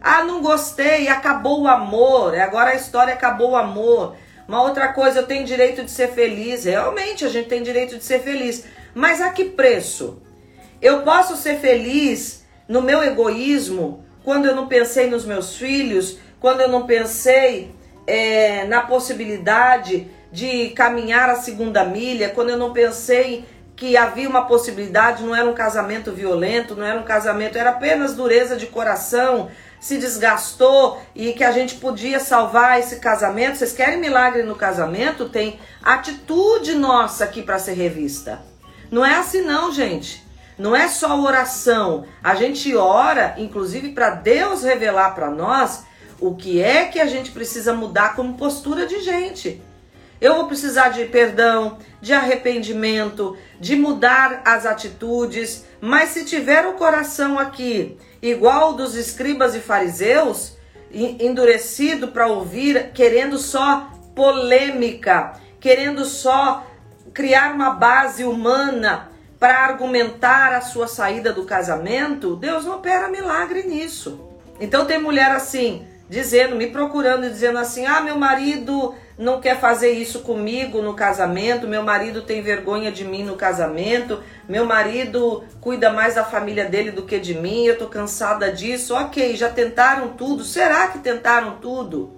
Ah, 0.00 0.24
não 0.24 0.42
gostei, 0.42 1.06
acabou 1.08 1.62
o 1.62 1.68
amor, 1.68 2.34
agora 2.38 2.70
a 2.70 2.74
história 2.74 3.14
acabou 3.14 3.50
o 3.50 3.56
amor. 3.56 4.16
Uma 4.46 4.62
outra 4.62 4.92
coisa, 4.92 5.20
eu 5.20 5.26
tenho 5.26 5.44
direito 5.44 5.84
de 5.84 5.90
ser 5.90 6.08
feliz. 6.08 6.64
Realmente, 6.64 7.24
a 7.24 7.28
gente 7.28 7.48
tem 7.48 7.62
direito 7.62 7.96
de 7.96 8.04
ser 8.04 8.20
feliz. 8.20 8.64
Mas 8.94 9.20
a 9.20 9.30
que 9.30 9.46
preço? 9.46 10.20
Eu 10.80 11.02
posso 11.02 11.36
ser 11.36 11.58
feliz 11.58 12.44
no 12.68 12.82
meu 12.82 13.02
egoísmo 13.02 14.04
quando 14.24 14.46
eu 14.46 14.54
não 14.54 14.66
pensei 14.66 15.08
nos 15.08 15.24
meus 15.24 15.56
filhos, 15.56 16.18
quando 16.40 16.60
eu 16.60 16.68
não 16.68 16.86
pensei 16.86 17.74
é, 18.06 18.64
na 18.64 18.82
possibilidade 18.82 20.08
de 20.30 20.70
caminhar 20.70 21.28
a 21.28 21.36
segunda 21.36 21.84
milha, 21.84 22.30
quando 22.30 22.50
eu 22.50 22.56
não 22.56 22.72
pensei 22.72 23.44
que 23.76 23.96
havia 23.96 24.28
uma 24.28 24.46
possibilidade, 24.46 25.24
não 25.24 25.34
era 25.34 25.48
um 25.48 25.54
casamento 25.54 26.12
violento, 26.12 26.74
não 26.76 26.84
era 26.84 26.98
um 26.98 27.04
casamento, 27.04 27.58
era 27.58 27.70
apenas 27.70 28.14
dureza 28.14 28.56
de 28.56 28.66
coração, 28.66 29.50
se 29.82 29.98
desgastou 29.98 31.02
e 31.12 31.32
que 31.32 31.42
a 31.42 31.50
gente 31.50 31.74
podia 31.74 32.20
salvar 32.20 32.78
esse 32.78 33.00
casamento. 33.00 33.58
Vocês 33.58 33.72
querem 33.72 33.98
milagre 33.98 34.44
no 34.44 34.54
casamento? 34.54 35.28
Tem 35.28 35.58
atitude 35.82 36.76
nossa 36.76 37.24
aqui 37.24 37.42
para 37.42 37.58
ser 37.58 37.72
revista. 37.72 38.40
Não 38.92 39.04
é 39.04 39.16
assim 39.16 39.42
não, 39.42 39.72
gente. 39.72 40.24
Não 40.56 40.76
é 40.76 40.86
só 40.86 41.20
oração. 41.20 42.04
A 42.22 42.36
gente 42.36 42.76
ora, 42.76 43.34
inclusive, 43.36 43.88
para 43.88 44.10
Deus 44.10 44.62
revelar 44.62 45.16
para 45.16 45.28
nós 45.28 45.82
o 46.20 46.36
que 46.36 46.62
é 46.62 46.84
que 46.84 47.00
a 47.00 47.06
gente 47.06 47.32
precisa 47.32 47.74
mudar 47.74 48.14
como 48.14 48.34
postura 48.34 48.86
de 48.86 49.00
gente. 49.00 49.60
Eu 50.20 50.36
vou 50.36 50.46
precisar 50.46 50.90
de 50.90 51.06
perdão, 51.06 51.78
de 52.00 52.12
arrependimento, 52.12 53.36
de 53.58 53.74
mudar 53.74 54.42
as 54.44 54.64
atitudes, 54.64 55.64
mas 55.80 56.10
se 56.10 56.24
tiver 56.24 56.64
o 56.68 56.74
coração 56.74 57.36
aqui 57.36 57.98
igual 58.22 58.74
dos 58.74 58.94
escribas 58.94 59.54
e 59.54 59.60
fariseus, 59.60 60.56
endurecido 60.92 62.08
para 62.08 62.28
ouvir, 62.28 62.92
querendo 62.92 63.36
só 63.36 63.90
polêmica, 64.14 65.32
querendo 65.58 66.04
só 66.04 66.66
criar 67.12 67.52
uma 67.54 67.70
base 67.70 68.24
humana 68.24 69.10
para 69.38 69.64
argumentar 69.64 70.52
a 70.52 70.60
sua 70.60 70.86
saída 70.86 71.32
do 71.32 71.44
casamento, 71.44 72.36
Deus 72.36 72.64
não 72.64 72.76
opera 72.76 73.08
milagre 73.08 73.64
nisso. 73.64 74.28
Então 74.60 74.84
tem 74.84 75.00
mulher 75.00 75.32
assim, 75.32 75.84
dizendo, 76.08 76.54
me 76.54 76.68
procurando 76.68 77.26
e 77.26 77.30
dizendo 77.30 77.58
assim: 77.58 77.84
"Ah, 77.86 78.00
meu 78.00 78.16
marido 78.16 78.94
não 79.22 79.40
quer 79.40 79.60
fazer 79.60 79.92
isso 79.92 80.20
comigo 80.20 80.82
no 80.82 80.94
casamento, 80.94 81.68
meu 81.68 81.82
marido 81.82 82.22
tem 82.22 82.42
vergonha 82.42 82.90
de 82.90 83.04
mim 83.04 83.22
no 83.22 83.36
casamento, 83.36 84.20
meu 84.48 84.66
marido 84.66 85.44
cuida 85.60 85.90
mais 85.90 86.16
da 86.16 86.24
família 86.24 86.64
dele 86.64 86.90
do 86.90 87.04
que 87.04 87.20
de 87.20 87.32
mim, 87.32 87.64
eu 87.64 87.78
tô 87.78 87.86
cansada 87.86 88.50
disso. 88.50 88.94
OK, 88.96 89.36
já 89.36 89.48
tentaram 89.48 90.08
tudo. 90.08 90.44
Será 90.44 90.88
que 90.88 90.98
tentaram 90.98 91.58
tudo? 91.58 92.12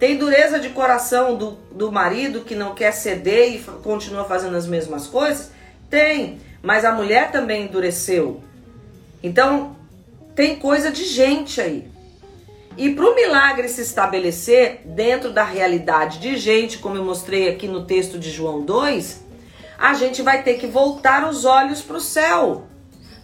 Tem 0.00 0.18
dureza 0.18 0.58
de 0.58 0.70
coração 0.70 1.36
do, 1.36 1.52
do 1.70 1.92
marido 1.92 2.40
que 2.40 2.56
não 2.56 2.74
quer 2.74 2.90
ceder 2.90 3.54
e 3.54 3.58
continua 3.84 4.24
fazendo 4.24 4.56
as 4.56 4.66
mesmas 4.66 5.06
coisas? 5.06 5.52
Tem, 5.88 6.40
mas 6.60 6.84
a 6.84 6.90
mulher 6.90 7.30
também 7.30 7.66
endureceu. 7.66 8.42
Então, 9.22 9.76
tem 10.34 10.56
coisa 10.56 10.90
de 10.90 11.04
gente 11.04 11.60
aí. 11.60 11.91
E 12.76 12.94
para 12.94 13.04
o 13.04 13.14
milagre 13.14 13.68
se 13.68 13.82
estabelecer 13.82 14.80
dentro 14.84 15.30
da 15.30 15.44
realidade 15.44 16.18
de 16.18 16.36
gente, 16.36 16.78
como 16.78 16.96
eu 16.96 17.04
mostrei 17.04 17.50
aqui 17.50 17.68
no 17.68 17.84
texto 17.84 18.18
de 18.18 18.30
João 18.30 18.62
2, 18.62 19.22
a 19.78 19.94
gente 19.94 20.22
vai 20.22 20.42
ter 20.42 20.54
que 20.54 20.66
voltar 20.66 21.28
os 21.28 21.44
olhos 21.44 21.82
para 21.82 21.96
o 21.96 22.00
céu, 22.00 22.66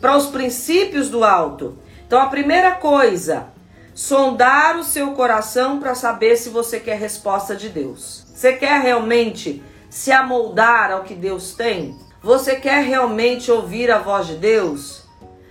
para 0.00 0.16
os 0.16 0.26
princípios 0.26 1.08
do 1.08 1.24
alto. 1.24 1.78
Então 2.06 2.20
a 2.20 2.26
primeira 2.26 2.72
coisa, 2.72 3.46
sondar 3.94 4.78
o 4.78 4.84
seu 4.84 5.12
coração 5.12 5.80
para 5.80 5.94
saber 5.94 6.36
se 6.36 6.50
você 6.50 6.78
quer 6.78 6.98
resposta 6.98 7.56
de 7.56 7.68
Deus. 7.68 8.26
Você 8.34 8.52
quer 8.52 8.80
realmente 8.80 9.62
se 9.88 10.12
amoldar 10.12 10.92
ao 10.92 11.04
que 11.04 11.14
Deus 11.14 11.54
tem? 11.54 11.98
Você 12.22 12.56
quer 12.56 12.84
realmente 12.84 13.50
ouvir 13.50 13.90
a 13.90 13.98
voz 13.98 14.26
de 14.26 14.34
Deus? 14.34 15.04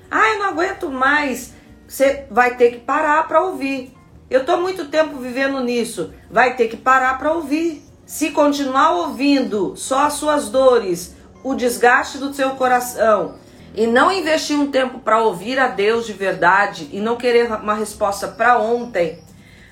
Ah, 0.10 0.30
eu 0.34 0.40
não 0.40 0.46
aguento 0.46 0.90
mais. 0.90 1.57
Você 1.88 2.26
vai 2.30 2.56
ter 2.56 2.72
que 2.72 2.80
parar 2.80 3.28
para 3.28 3.42
ouvir. 3.42 3.96
Eu 4.30 4.42
estou 4.42 4.60
muito 4.60 4.86
tempo 4.86 5.18
vivendo 5.18 5.64
nisso. 5.64 6.14
Vai 6.30 6.56
ter 6.56 6.68
que 6.68 6.76
parar 6.76 7.18
para 7.18 7.32
ouvir. 7.32 7.82
Se 8.06 8.32
continuar 8.32 8.92
ouvindo 8.92 9.76
só 9.76 10.06
as 10.06 10.14
suas 10.14 10.50
dores, 10.50 11.16
o 11.44 11.56
desgaste 11.56 12.18
do 12.18 12.34
seu 12.34 12.52
coração 12.52 13.36
e 13.74 13.86
não 13.86 14.12
investir 14.12 14.58
um 14.58 14.72
tempo 14.72 15.00
para 15.00 15.22
ouvir 15.22 15.60
a 15.60 15.68
Deus 15.68 16.06
de 16.06 16.14
verdade 16.14 16.90
e 16.92 17.00
não 17.00 17.16
querer 17.16 17.52
uma 17.52 17.74
resposta 17.74 18.28
para 18.28 18.60
ontem, 18.60 19.20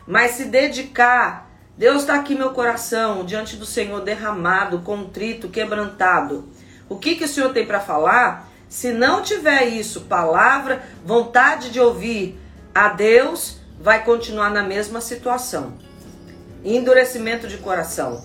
mas 0.07 0.31
se 0.31 0.45
dedicar. 0.45 1.49
Deus 1.77 2.01
está 2.01 2.15
aqui 2.15 2.35
meu 2.35 2.51
coração 2.51 3.25
diante 3.25 3.57
do 3.57 3.65
Senhor 3.65 4.01
derramado, 4.01 4.79
contrito, 4.79 5.49
quebrantado. 5.49 6.47
O 6.87 6.97
que 6.97 7.15
que 7.15 7.25
o 7.25 7.27
Senhor 7.27 7.51
tem 7.51 7.65
para 7.65 7.79
falar? 7.79 8.47
Se 8.75 8.91
não 8.91 9.21
tiver 9.21 9.67
isso, 9.67 10.01
palavra, 10.01 10.83
vontade 11.05 11.69
de 11.69 11.79
ouvir 11.79 12.37
a 12.73 12.89
Deus, 12.89 13.57
vai 13.79 14.03
continuar 14.03 14.49
na 14.49 14.61
mesma 14.61 14.99
situação. 14.99 15.75
Endurecimento 16.61 17.47
de 17.47 17.55
coração. 17.55 18.21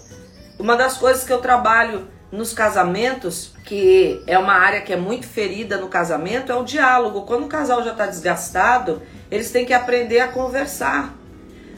Uma 0.59 0.75
das 0.75 0.97
coisas 0.97 1.23
que 1.23 1.33
eu 1.33 1.38
trabalho 1.38 2.09
nos 2.33 2.52
casamentos, 2.52 3.52
que 3.64 4.25
é 4.26 4.37
uma 4.37 4.54
área 4.54 4.80
que 4.80 4.92
é 4.92 4.97
muito 4.97 5.25
ferida 5.25 5.78
no 5.78 5.87
casamento, 5.87 6.50
é 6.50 6.57
o 6.57 6.64
diálogo. 6.64 7.23
Quando 7.23 7.45
o 7.45 7.49
casal 7.49 7.85
já 7.85 7.92
está 7.92 8.07
desgastado, 8.07 9.00
eles 9.30 9.52
têm 9.52 9.64
que 9.64 9.73
aprender 9.73 10.19
a 10.19 10.26
conversar. 10.26 11.14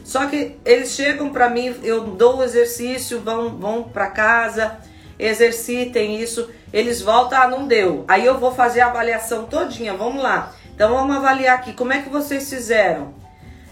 Só 0.03 0.27
que 0.29 0.57
eles 0.65 0.93
chegam 0.93 1.29
para 1.29 1.51
mim, 1.51 1.77
eu 1.83 2.05
dou 2.05 2.39
o 2.39 2.43
exercício, 2.43 3.21
vão, 3.21 3.55
vão 3.55 3.83
para 3.83 4.07
casa, 4.07 4.79
exercitem 5.19 6.21
isso, 6.21 6.51
eles 6.73 7.03
voltam, 7.03 7.41
ah, 7.41 7.49
não 7.49 7.67
deu. 7.67 8.05
Aí 8.09 8.25
eu 8.25 8.39
vou 8.39 8.55
fazer 8.55 8.81
a 8.81 8.87
avaliação 8.87 9.45
todinha, 9.45 9.95
vamos 9.95 10.23
lá. 10.23 10.53
Então 10.75 10.95
vamos 10.95 11.17
avaliar 11.17 11.57
aqui, 11.57 11.73
como 11.73 11.93
é 11.93 12.03
que 12.03 12.09
vocês 12.09 12.49
fizeram? 12.49 13.15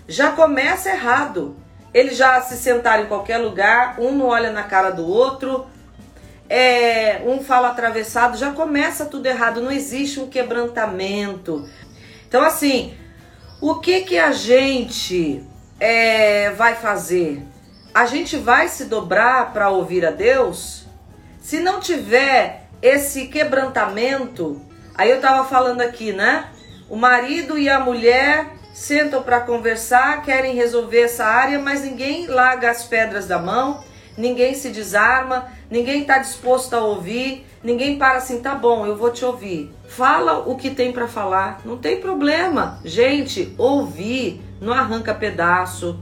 Já 0.06 0.32
começa 0.32 0.90
errado. 0.90 1.56
Eles 1.92 2.16
já 2.16 2.40
se 2.40 2.56
sentaram 2.56 3.04
em 3.04 3.08
qualquer 3.08 3.38
lugar, 3.38 3.96
um 3.98 4.12
não 4.12 4.26
olha 4.26 4.52
na 4.52 4.62
cara 4.62 4.90
do 4.90 5.04
outro, 5.04 5.66
é, 6.48 7.22
um 7.26 7.42
fala 7.42 7.68
atravessado, 7.68 8.36
já 8.36 8.52
começa 8.52 9.06
tudo 9.06 9.26
errado, 9.26 9.60
não 9.60 9.72
existe 9.72 10.20
um 10.20 10.28
quebrantamento. 10.28 11.68
Então, 12.28 12.42
assim, 12.42 12.94
o 13.60 13.76
que 13.76 14.02
que 14.02 14.18
a 14.18 14.32
gente 14.32 15.44
é, 15.78 16.50
vai 16.50 16.76
fazer? 16.76 17.42
A 17.92 18.06
gente 18.06 18.36
vai 18.36 18.68
se 18.68 18.84
dobrar 18.84 19.52
para 19.52 19.68
ouvir 19.68 20.06
a 20.06 20.10
Deus? 20.10 20.79
Se 21.50 21.58
não 21.58 21.80
tiver 21.80 22.68
esse 22.80 23.26
quebrantamento, 23.26 24.62
aí 24.94 25.10
eu 25.10 25.20
tava 25.20 25.44
falando 25.48 25.80
aqui, 25.80 26.12
né? 26.12 26.48
O 26.88 26.94
marido 26.94 27.58
e 27.58 27.68
a 27.68 27.80
mulher 27.80 28.52
sentam 28.72 29.20
para 29.20 29.40
conversar, 29.40 30.22
querem 30.22 30.54
resolver 30.54 31.00
essa 31.00 31.24
área, 31.24 31.58
mas 31.58 31.82
ninguém 31.82 32.28
larga 32.28 32.70
as 32.70 32.84
pedras 32.84 33.26
da 33.26 33.36
mão, 33.36 33.82
ninguém 34.16 34.54
se 34.54 34.68
desarma, 34.68 35.48
ninguém 35.68 36.02
está 36.02 36.18
disposto 36.18 36.74
a 36.74 36.84
ouvir, 36.84 37.44
ninguém 37.64 37.98
para 37.98 38.18
assim, 38.18 38.40
tá 38.40 38.54
bom, 38.54 38.86
eu 38.86 38.96
vou 38.96 39.10
te 39.10 39.24
ouvir. 39.24 39.74
Fala 39.88 40.48
o 40.48 40.54
que 40.54 40.70
tem 40.70 40.92
para 40.92 41.08
falar, 41.08 41.62
não 41.64 41.76
tem 41.76 42.00
problema. 42.00 42.78
Gente, 42.84 43.52
ouvir 43.58 44.40
não 44.60 44.72
arranca 44.72 45.12
pedaço, 45.12 45.98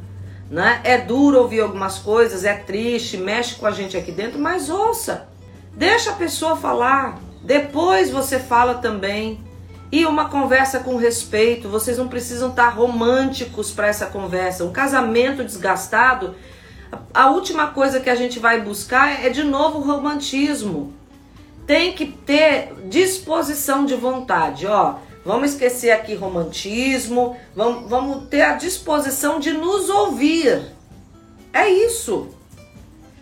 né? 0.50 0.83
É 0.85 0.99
duro 0.99 1.38
ouvir 1.38 1.61
algumas 1.61 1.99
coisas, 1.99 2.45
é 2.45 2.52
triste, 2.52 3.17
mexe 3.17 3.55
com 3.55 3.67
a 3.67 3.71
gente 3.71 3.97
aqui 3.97 4.12
dentro, 4.12 4.38
mas 4.38 4.69
ouça. 4.69 5.26
Deixa 5.78 6.11
a 6.11 6.14
pessoa 6.14 6.54
falar. 6.54 7.18
Depois 7.42 8.11
você 8.11 8.38
fala 8.38 8.74
também. 8.74 9.42
E 9.90 10.05
uma 10.05 10.29
conversa 10.29 10.81
com 10.81 10.96
respeito, 10.96 11.70
vocês 11.70 11.96
não 11.96 12.09
precisam 12.09 12.50
estar 12.50 12.68
românticos 12.68 13.70
para 13.70 13.87
essa 13.87 14.05
conversa. 14.05 14.64
Um 14.64 14.72
casamento 14.72 15.42
desgastado 15.42 16.35
a 17.12 17.31
última 17.31 17.68
coisa 17.68 18.00
que 18.00 18.11
a 18.11 18.14
gente 18.14 18.38
vai 18.38 18.61
buscar 18.61 19.24
é 19.24 19.29
de 19.29 19.42
novo 19.42 19.79
o 19.79 19.83
romantismo. 19.83 20.94
Tem 21.66 21.92
que 21.92 22.07
ter 22.07 22.74
disposição 22.88 23.85
de 23.85 23.94
vontade, 23.94 24.66
ó. 24.66 24.96
Vamos 25.24 25.53
esquecer 25.53 25.90
aqui 25.90 26.14
romantismo, 26.14 27.37
vamos, 27.55 27.90
vamos 27.90 28.29
ter 28.29 28.42
a 28.42 28.55
disposição 28.55 29.38
de 29.38 29.53
nos 29.53 29.90
ouvir. 29.90 30.62
É 31.53 31.68
isso. 31.68 32.29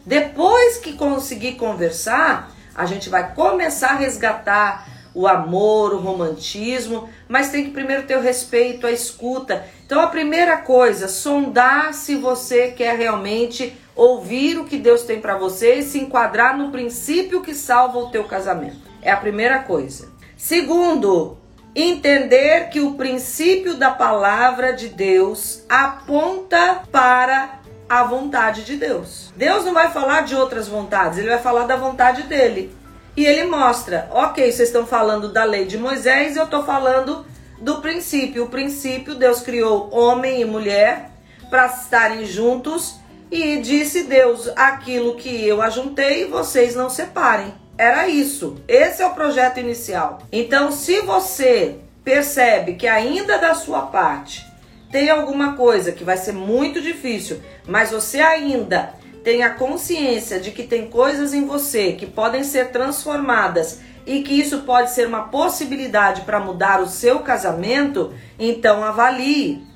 Depois 0.07 0.79
que 0.79 0.92
conseguir 0.92 1.55
conversar, 1.55 2.53
a 2.73 2.87
gente 2.87 3.11
vai 3.11 3.35
começar 3.35 3.90
a 3.90 3.97
resgatar 3.97 4.88
o 5.12 5.27
amor, 5.27 5.95
o 5.95 5.99
romantismo, 5.99 7.09
mas 7.27 7.51
tem 7.51 7.64
que 7.64 7.71
primeiro 7.71 8.05
ter 8.05 8.16
o 8.16 8.21
respeito, 8.21 8.87
a 8.87 8.92
escuta. 8.92 9.66
Então 9.85 10.01
a 10.01 10.07
primeira 10.07 10.59
coisa, 10.59 11.09
sondar 11.09 11.92
se 11.92 12.14
você 12.14 12.69
quer 12.69 12.97
realmente 12.97 13.77
ouvir 13.97 14.59
o 14.59 14.64
que 14.64 14.77
Deus 14.77 15.03
tem 15.03 15.21
para 15.21 15.38
você 15.38 15.77
e 15.77 15.83
se 15.83 15.99
enquadrar 15.99 16.57
no 16.57 16.71
princípio 16.71 17.42
que 17.42 17.55
salva 17.55 17.99
o 17.99 18.11
teu 18.11 18.25
casamento. 18.25 18.77
É 19.01 19.11
a 19.11 19.16
primeira 19.16 19.61
coisa. 19.61 20.12
Segundo, 20.37 21.38
entender 21.75 22.69
que 22.69 22.81
o 22.81 22.92
princípio 22.92 23.75
da 23.75 23.90
palavra 23.90 24.73
de 24.73 24.88
Deus 24.88 25.64
aponta 25.69 26.83
para 26.92 27.56
a 27.88 28.05
vontade 28.05 28.64
de 28.64 28.77
Deus. 28.77 29.33
Deus 29.37 29.64
não 29.64 29.72
vai 29.72 29.90
falar 29.90 30.22
de 30.22 30.35
outras 30.35 30.68
vontades, 30.68 31.18
ele 31.18 31.29
vai 31.29 31.38
falar 31.38 31.66
da 31.66 31.77
vontade 31.77 32.22
dele. 32.25 32.75
E 33.16 33.25
ele 33.25 33.44
mostra, 33.44 34.09
ok, 34.12 34.44
vocês 34.44 34.68
estão 34.68 34.87
falando 34.87 35.33
da 35.33 35.44
lei 35.44 35.64
de 35.64 35.79
Moisés, 35.79 36.37
eu 36.37 36.44
estou 36.44 36.64
falando 36.64 37.25
do 37.61 37.81
princípio. 37.81 38.44
O 38.44 38.49
princípio, 38.49 39.14
Deus 39.14 39.40
criou 39.40 39.88
homem 39.94 40.40
e 40.40 40.44
mulher 40.44 41.11
para 41.49 41.66
estarem 41.66 42.27
juntos 42.27 42.96
e 43.31 43.57
disse 43.59 44.05
Deus: 44.05 44.51
aquilo 44.55 45.16
que 45.16 45.46
eu 45.46 45.62
ajuntei, 45.62 46.27
vocês 46.27 46.75
não 46.75 46.90
separem. 46.90 47.55
Era 47.79 48.09
isso. 48.09 48.57
Esse 48.66 49.03
é 49.03 49.07
o 49.07 49.14
projeto 49.14 49.61
inicial. 49.61 50.18
Então, 50.33 50.72
se 50.72 51.01
você 51.01 51.77
percebe 52.05 52.75
que 52.75 52.87
ainda 52.87 53.38
da 53.38 53.55
sua 53.55 53.83
parte 53.83 54.45
tem 54.90 55.11
alguma 55.11 55.55
coisa 55.55 55.92
que 55.92 56.05
vai 56.05 56.16
ser 56.16 56.33
muito 56.33 56.81
difícil, 56.81 57.40
mas 57.66 57.90
você 57.90 58.20
ainda 58.20 58.94
tenha 59.25 59.51
consciência 59.51 60.38
de 60.38 60.53
que 60.53 60.62
tem 60.62 60.87
coisas 60.87 61.35
em 61.35 61.44
você 61.44 61.92
que 61.92 62.07
podem 62.07 62.44
ser 62.44 62.70
transformadas 62.70 63.81
e 64.07 64.22
que 64.22 64.38
isso 64.38 64.61
pode 64.61 64.92
ser 64.92 65.09
uma 65.09 65.25
possibilidade 65.25 66.20
para 66.20 66.38
mudar 66.38 66.81
o 66.81 66.88
seu 66.88 67.18
casamento, 67.20 68.14
então 68.38 68.85
avalie 68.85 69.66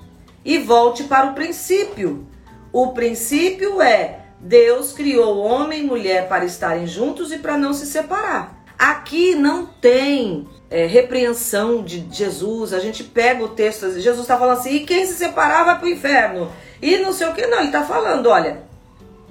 e 0.44 0.58
volte 0.58 1.04
para 1.04 1.26
o 1.26 1.34
princípio. 1.34 2.26
O 2.72 2.92
princípio 2.92 3.82
é: 3.82 4.20
Deus 4.38 4.92
criou 4.92 5.38
homem 5.38 5.80
e 5.80 5.86
mulher 5.86 6.28
para 6.28 6.44
estarem 6.44 6.86
juntos 6.86 7.32
e 7.32 7.38
para 7.38 7.58
não 7.58 7.74
se 7.74 7.86
separar. 7.86 8.64
Aqui 8.78 9.34
não 9.34 9.66
tem 9.66 10.48
é, 10.70 10.86
repreensão 10.86 11.82
de 11.82 12.06
Jesus. 12.10 12.72
A 12.72 12.78
gente 12.78 13.02
pega 13.02 13.42
o 13.42 13.48
texto, 13.48 13.90
Jesus 13.98 14.20
está 14.20 14.38
falando 14.38 14.58
assim: 14.58 14.76
e 14.76 14.86
quem 14.86 15.04
se 15.04 15.14
separar 15.14 15.64
vai 15.64 15.78
para 15.78 15.86
o 15.86 15.90
inferno. 15.90 16.50
E 16.80 16.96
não 16.98 17.12
sei 17.12 17.26
o 17.26 17.34
que, 17.34 17.46
não. 17.46 17.58
Ele 17.58 17.66
está 17.66 17.82
falando: 17.82 18.28
olha, 18.28 18.62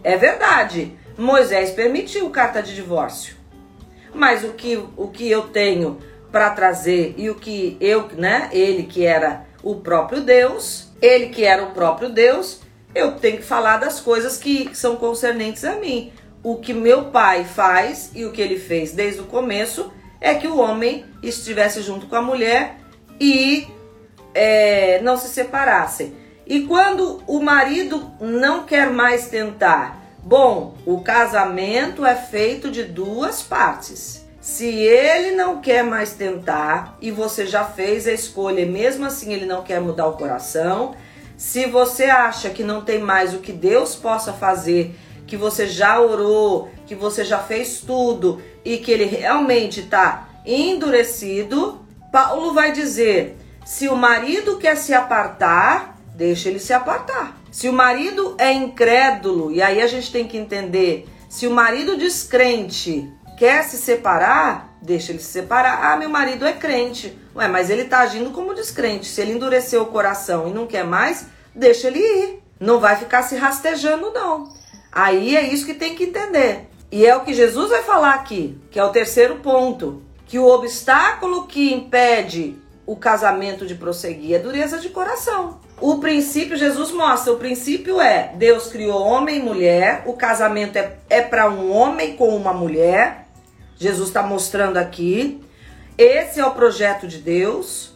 é 0.04 0.17
verdade. 0.17 0.93
Moisés 1.17 1.71
permitiu 1.71 2.30
carta 2.30 2.62
de 2.62 2.75
divórcio. 2.75 3.36
Mas 4.13 4.43
o 4.43 4.49
que, 4.49 4.84
o 4.97 5.08
que 5.08 5.30
eu 5.30 5.43
tenho 5.43 5.99
para 6.32 6.49
trazer 6.52 7.13
e 7.17 7.30
o 7.30 7.36
que 7.36 7.78
eu, 7.80 8.08
né, 8.15 8.49
ele 8.52 8.84
que 8.84 9.06
era 9.06 9.45
o 9.62 9.75
próprio 9.75 10.21
Deus, 10.21 10.88
ele 11.02 11.28
que 11.28 11.43
era 11.43 11.63
o 11.63 11.71
próprio 11.71 12.10
Deus, 12.10 12.62
eu 12.93 13.13
tenho 13.13 13.38
que 13.38 13.43
falar 13.43 13.78
das 13.78 13.99
coisas 13.99 14.38
que 14.38 14.69
são 14.73 14.95
concernentes 14.95 15.63
a 15.63 15.75
mim. 15.75 16.12
O 16.41 16.58
que 16.58 16.73
meu 16.73 17.06
pai 17.06 17.43
faz 17.43 18.12
e 18.15 18.25
o 18.25 18.32
que 18.32 18.41
ele 18.41 18.58
fez 18.58 18.93
desde 18.93 19.21
o 19.21 19.25
começo 19.25 19.91
é 20.21 20.36
que 20.36 20.47
o 20.47 20.58
homem 20.58 21.05
estivesse 21.23 21.82
junto 21.82 22.08
com 22.08 22.15
a 22.15 22.21
mulher 22.21 22.77
e 23.19 23.67
é, 24.34 25.01
não 25.01 25.17
se 25.17 25.27
separassem. 25.27 26.13
E 26.45 26.62
quando 26.62 27.21
o 27.27 27.39
marido 27.39 28.12
não 28.19 28.63
quer 28.63 28.89
mais 28.89 29.27
tentar, 29.27 30.03
bom, 30.23 30.75
o 30.86 31.01
casamento 31.01 32.05
é 32.05 32.15
feito 32.15 32.71
de 32.71 32.84
duas 32.84 33.41
partes. 33.41 34.27
Se 34.41 34.65
ele 34.65 35.36
não 35.36 35.62
quer 35.62 35.84
mais 35.84 36.13
tentar 36.13 36.97
e 37.01 37.12
você 37.12 37.45
já 37.45 37.63
fez 37.65 38.08
a 38.08 38.12
escolha, 38.12 38.62
e 38.62 38.65
mesmo 38.65 39.05
assim 39.05 39.34
ele 39.34 39.45
não 39.45 39.62
quer 39.62 39.79
mudar 39.79 40.08
o 40.08 40.17
coração, 40.17 40.95
se 41.38 41.67
você 41.67 42.05
acha 42.05 42.49
que 42.49 42.63
não 42.63 42.82
tem 42.82 42.99
mais 42.99 43.34
o 43.34 43.39
que 43.39 43.51
Deus 43.51 43.95
possa 43.95 44.34
fazer, 44.34 44.95
que 45.27 45.38
você 45.38 45.67
já 45.67 46.01
orou, 46.01 46.69
que 46.88 46.95
você 46.95 47.23
já 47.23 47.38
fez 47.38 47.82
tudo 47.82 48.41
e 48.69 48.77
que 48.77 48.91
ele 48.91 49.05
realmente 49.05 49.79
está 49.79 50.29
endurecido, 50.45 51.84
Paulo 52.12 52.53
vai 52.53 52.71
dizer: 52.71 53.36
se 53.65 53.88
o 53.88 53.95
marido 53.95 54.58
quer 54.58 54.77
se 54.77 54.93
apartar, 54.93 55.99
deixa 56.15 56.49
ele 56.49 56.60
se 56.60 56.71
apartar. 56.71 57.36
Se 57.51 57.67
o 57.67 57.73
marido 57.73 58.36
é 58.38 58.53
incrédulo, 58.53 59.51
e 59.51 59.60
aí 59.60 59.82
a 59.82 59.88
gente 59.88 60.12
tem 60.12 60.27
que 60.27 60.38
entender, 60.38 61.08
se 61.27 61.47
o 61.47 61.51
marido 61.51 61.97
descrente 61.97 63.12
quer 63.39 63.63
se 63.63 63.77
separar, 63.77 64.77
deixa 64.84 65.12
ele 65.12 65.19
se 65.19 65.32
separar. 65.32 65.91
Ah, 65.91 65.97
meu 65.97 66.10
marido 66.10 66.45
é 66.45 66.53
crente. 66.53 67.17
Ué, 67.36 67.47
mas 67.47 67.71
ele 67.71 67.86
tá 67.86 68.01
agindo 68.01 68.29
como 68.29 68.53
descrente. 68.53 69.08
Se 69.08 69.19
ele 69.19 69.34
endureceu 69.34 69.82
o 69.82 69.88
coração 69.88 70.47
e 70.47 70.53
não 70.53 70.67
quer 70.67 70.84
mais, 70.84 71.25
deixa 71.55 71.88
ele 71.88 71.99
ir. 71.99 72.43
Não 72.60 72.79
vai 72.79 72.97
ficar 72.97 73.23
se 73.23 73.36
rastejando, 73.36 74.12
não. 74.12 74.53
Aí 74.91 75.36
é 75.36 75.41
isso 75.51 75.65
que 75.65 75.73
tem 75.73 75.95
que 75.95 76.03
entender. 76.03 76.68
E 76.91 77.06
é 77.06 77.15
o 77.15 77.23
que 77.23 77.34
Jesus 77.34 77.69
vai 77.69 77.84
falar 77.84 78.15
aqui, 78.15 78.58
que 78.71 78.80
é 78.80 78.84
o 78.84 78.89
terceiro 78.89 79.38
ponto. 79.38 80.02
Que 80.25 80.39
o 80.39 80.47
obstáculo 80.47 81.47
que 81.47 81.73
impede 81.73 82.58
o 82.86 82.95
casamento 82.95 83.65
de 83.65 83.75
prosseguir 83.75 84.36
é 84.36 84.39
dureza 84.39 84.80
de 84.80 84.89
coração. 84.89 85.60
O 85.80 85.99
princípio, 85.99 86.58
Jesus 86.58 86.91
mostra, 86.91 87.32
o 87.32 87.38
princípio 87.38 88.02
é: 88.02 88.34
Deus 88.36 88.67
criou 88.67 89.02
homem 89.02 89.38
e 89.38 89.43
mulher, 89.43 90.04
o 90.06 90.13
casamento 90.13 90.78
é, 90.78 90.97
é 91.10 91.21
para 91.21 91.49
um 91.49 91.71
homem 91.71 92.15
com 92.15 92.36
uma 92.36 92.54
mulher. 92.54 93.28
Jesus 93.78 94.10
está 94.10 94.23
mostrando 94.23 94.78
aqui. 94.78 95.41
Esse 95.97 96.39
é 96.39 96.45
o 96.45 96.52
projeto 96.52 97.08
de 97.08 97.19
Deus. 97.19 97.93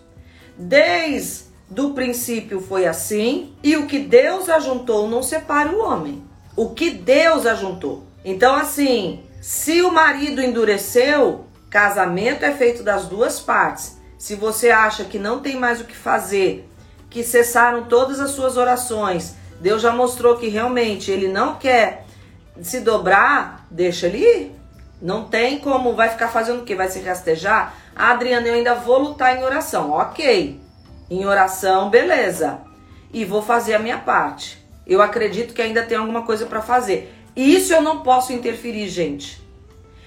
Desde 0.58 1.46
o 1.78 1.90
princípio 1.94 2.62
foi 2.62 2.86
assim. 2.86 3.56
E 3.64 3.76
o 3.76 3.88
que 3.88 4.00
Deus 4.00 4.48
ajuntou 4.50 5.10
não 5.10 5.24
separa 5.24 5.72
o 5.72 5.84
homem. 5.84 6.24
O 6.56 6.70
que 6.70 6.92
Deus 6.92 7.46
ajuntou. 7.46 8.04
Então, 8.24 8.56
assim, 8.56 9.24
se 9.42 9.82
o 9.82 9.92
marido 9.92 10.42
endureceu, 10.42 11.46
casamento 11.70 12.46
é 12.46 12.52
feito 12.52 12.84
das 12.84 13.08
duas 13.08 13.40
partes. 13.40 13.98
Se 14.18 14.36
você 14.36 14.70
acha 14.70 15.04
que 15.04 15.20
não 15.20 15.40
tem 15.40 15.58
mais 15.58 15.82
o 15.82 15.86
que 15.86 15.96
fazer, 15.96 16.70
que 17.10 17.24
cessaram 17.24 17.86
todas 17.86 18.20
as 18.20 18.32
suas 18.32 18.58
orações, 18.58 19.36
Deus 19.60 19.82
já 19.82 19.92
mostrou 19.92 20.38
que 20.38 20.48
realmente 20.48 21.12
ele 21.12 21.28
não 21.28 21.56
quer 21.56 22.06
se 22.62 22.80
dobrar, 22.80 23.66
deixa 23.70 24.08
ele 24.08 24.20
ir. 24.20 24.56
Não 25.02 25.26
tem 25.26 25.60
como, 25.60 25.96
vai 25.96 26.10
ficar 26.10 26.30
fazendo 26.30 26.62
o 26.62 26.64
quê? 26.64 26.76
Vai 26.76 26.88
se 26.90 27.02
rastejar? 27.02 27.76
Ah, 27.96 28.12
Adriana, 28.12 28.48
eu 28.48 28.54
ainda 28.54 28.74
vou 28.76 29.00
lutar 29.00 29.38
em 29.38 29.44
oração. 29.44 29.92
Ok. 29.92 30.62
Em 31.10 31.26
oração, 31.26 31.90
beleza. 31.90 32.60
E 33.12 33.26
vou 33.26 33.42
fazer 33.42 33.76
a 33.76 33.80
minha 33.80 33.98
parte. 33.98 34.66
Eu 34.88 35.02
acredito 35.02 35.54
que 35.54 35.62
ainda 35.62 35.84
tem 35.84 35.98
alguma 35.98 36.24
coisa 36.24 36.46
para 36.46 36.62
fazer. 36.62 37.14
Isso 37.36 37.74
eu 37.74 37.82
não 37.82 38.02
posso 38.02 38.34
interferir, 38.34 38.88
gente. 38.88 39.42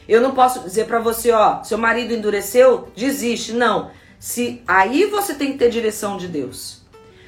Eu 0.09 0.21
não 0.21 0.33
posso 0.33 0.61
dizer 0.61 0.87
para 0.87 1.01
você, 1.01 1.33
ó, 1.33 1.63
seu 1.65 1.77
marido 1.77 2.15
endureceu, 2.15 2.89
desiste. 2.95 3.53
Não. 3.53 3.91
Se 4.19 4.63
aí 4.67 5.07
você 5.07 5.35
tem 5.35 5.53
que 5.53 5.59
ter 5.59 5.69
direção 5.69 6.17
de 6.17 6.29
Deus. 6.29 6.83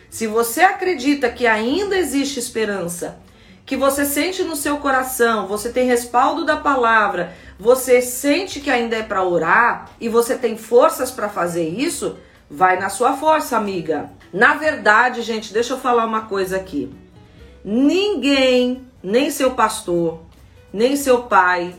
Se 0.09 0.27
você 0.27 0.63
acredita 0.63 1.29
que 1.29 1.47
ainda 1.47 1.97
existe 1.97 2.39
esperança, 2.39 3.19
que 3.67 3.77
você 3.77 4.07
sente 4.07 4.43
no 4.43 4.57
seu 4.57 4.79
coração, 4.79 5.47
você 5.47 5.71
tem 5.71 5.87
respaldo 5.87 6.47
da 6.47 6.57
palavra, 6.57 7.35
você 7.59 8.01
sente 8.01 8.61
que 8.61 8.71
ainda 8.71 8.97
é 8.97 9.03
para 9.03 9.23
orar 9.23 9.91
e 10.01 10.09
você 10.09 10.37
tem 10.37 10.57
forças 10.57 11.11
para 11.11 11.29
fazer 11.29 11.69
isso, 11.69 12.17
vai 12.51 12.81
na 12.81 12.89
sua 12.89 13.13
força, 13.13 13.59
amiga. 13.59 14.11
Na 14.33 14.55
verdade, 14.55 15.21
gente, 15.21 15.53
deixa 15.53 15.75
eu 15.75 15.79
falar 15.79 16.07
uma 16.07 16.23
coisa 16.23 16.57
aqui. 16.57 16.91
Ninguém, 17.63 18.88
nem 19.03 19.31
seu 19.31 19.53
pastor, 19.53 20.21
nem 20.73 20.97
seu 20.97 21.23
pai, 21.23 21.75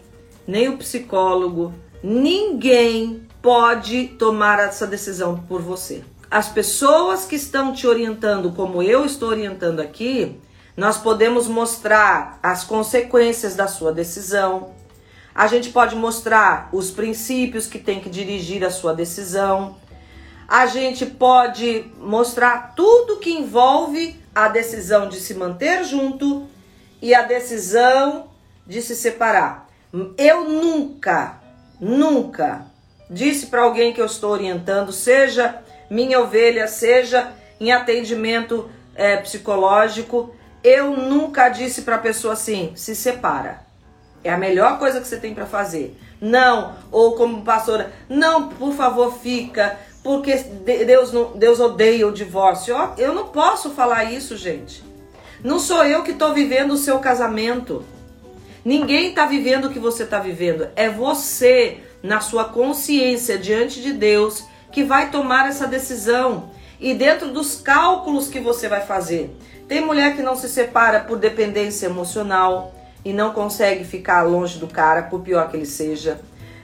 nem 0.48 0.70
o 0.70 0.78
psicólogo, 0.78 1.74
ninguém 2.04 3.28
pode 3.42 4.08
tomar 4.20 4.60
essa 4.60 4.88
decisão 4.88 5.38
por 5.48 5.62
você. 5.62 6.04
As 6.30 6.50
pessoas 6.50 7.26
que 7.26 7.36
estão 7.36 7.74
te 7.74 7.88
orientando, 7.88 8.52
como 8.52 8.84
eu 8.84 9.06
estou 9.06 9.30
orientando 9.30 9.80
aqui, 9.80 10.40
nós 10.78 10.98
podemos 10.98 11.48
mostrar 11.48 12.40
as 12.42 12.64
consequências 12.64 13.56
da 13.56 13.68
sua 13.68 13.92
decisão, 13.92 14.72
a 15.34 15.48
gente 15.48 15.70
pode 15.70 15.96
mostrar 15.96 16.68
os 16.74 16.92
princípios 16.92 17.66
que 17.66 17.80
tem 17.80 18.02
que 18.02 18.10
dirigir 18.10 18.62
a 18.64 18.70
sua 18.70 18.94
decisão. 18.94 19.78
A 20.46 20.66
gente 20.66 21.06
pode 21.06 21.86
mostrar 21.98 22.74
tudo 22.76 23.18
que 23.18 23.32
envolve 23.32 24.20
a 24.36 24.50
decisão 24.50 25.08
de 25.08 25.18
se 25.18 25.34
manter 25.36 25.86
junto 25.86 26.48
e 27.02 27.14
a 27.14 27.24
decisão 27.24 28.30
de 28.66 28.82
se 28.82 28.96
separar. 28.96 29.68
Eu 30.18 30.48
nunca, 30.48 31.42
nunca 31.80 32.66
disse 33.10 33.48
para 33.48 33.64
alguém 33.64 33.92
que 33.94 34.02
eu 34.02 34.06
estou 34.06 34.32
orientando, 34.32 34.92
seja 34.92 35.62
minha 35.90 36.20
ovelha, 36.20 36.68
seja 36.68 37.32
em 37.60 37.72
atendimento 37.72 38.70
é, 38.96 39.18
psicológico, 39.18 40.34
eu 40.64 40.96
nunca 40.96 41.50
disse 41.50 41.82
para 41.82 41.96
a 41.96 42.00
pessoa 42.00 42.34
assim: 42.34 42.72
se 42.76 42.96
separa. 42.96 43.62
É 44.24 44.32
a 44.32 44.38
melhor 44.38 44.78
coisa 44.78 45.00
que 45.00 45.08
você 45.08 45.18
tem 45.18 45.34
para 45.34 45.46
fazer. 45.46 45.98
Não, 46.20 46.76
ou 46.92 47.16
como 47.16 47.42
pastora, 47.44 47.94
não, 48.10 48.50
por 48.50 48.74
favor, 48.74 49.18
fica, 49.20 49.80
porque 50.04 50.36
Deus, 50.36 51.14
não, 51.14 51.32
Deus 51.38 51.60
odeia 51.60 52.06
o 52.06 52.12
divórcio. 52.12 52.76
Eu 52.98 53.14
não 53.14 53.30
posso 53.30 53.70
falar 53.70 54.04
isso, 54.04 54.36
gente. 54.36 54.84
Não 55.44 55.58
sou 55.60 55.86
eu 55.86 56.04
que 56.04 56.12
estou 56.12 56.34
vivendo 56.34 56.72
o 56.72 56.78
seu 56.78 57.00
casamento. 57.00 57.86
Ninguém 58.64 59.10
está 59.10 59.26
vivendo 59.26 59.66
o 59.66 59.70
que 59.70 59.80
você 59.80 60.04
está 60.04 60.20
vivendo. 60.20 60.68
É 60.76 60.90
você, 60.90 61.78
na 62.04 62.20
sua 62.20 62.46
consciência 62.46 63.38
diante 63.38 63.82
de 63.82 63.94
Deus, 63.94 64.44
que 64.72 64.84
vai 64.84 65.10
tomar 65.10 65.48
essa 65.48 65.66
decisão. 65.66 66.52
E 66.80 66.94
dentro 66.94 67.30
dos 67.30 67.56
cálculos 67.56 68.28
que 68.28 68.40
você 68.40 68.68
vai 68.68 68.82
fazer. 68.82 69.34
Tem 69.68 69.86
mulher 69.86 70.16
que 70.16 70.22
não 70.22 70.36
se 70.36 70.50
separa 70.50 71.00
por 71.00 71.18
dependência 71.18 71.86
emocional 71.86 72.74
e 73.06 73.14
não 73.14 73.32
consegue 73.32 73.86
ficar 73.86 74.24
longe 74.24 74.60
do 74.60 74.68
cara, 74.68 75.04
por 75.04 75.22
pior 75.22 75.50
que 75.50 75.56
ele 75.56 75.66
seja. 75.66 76.20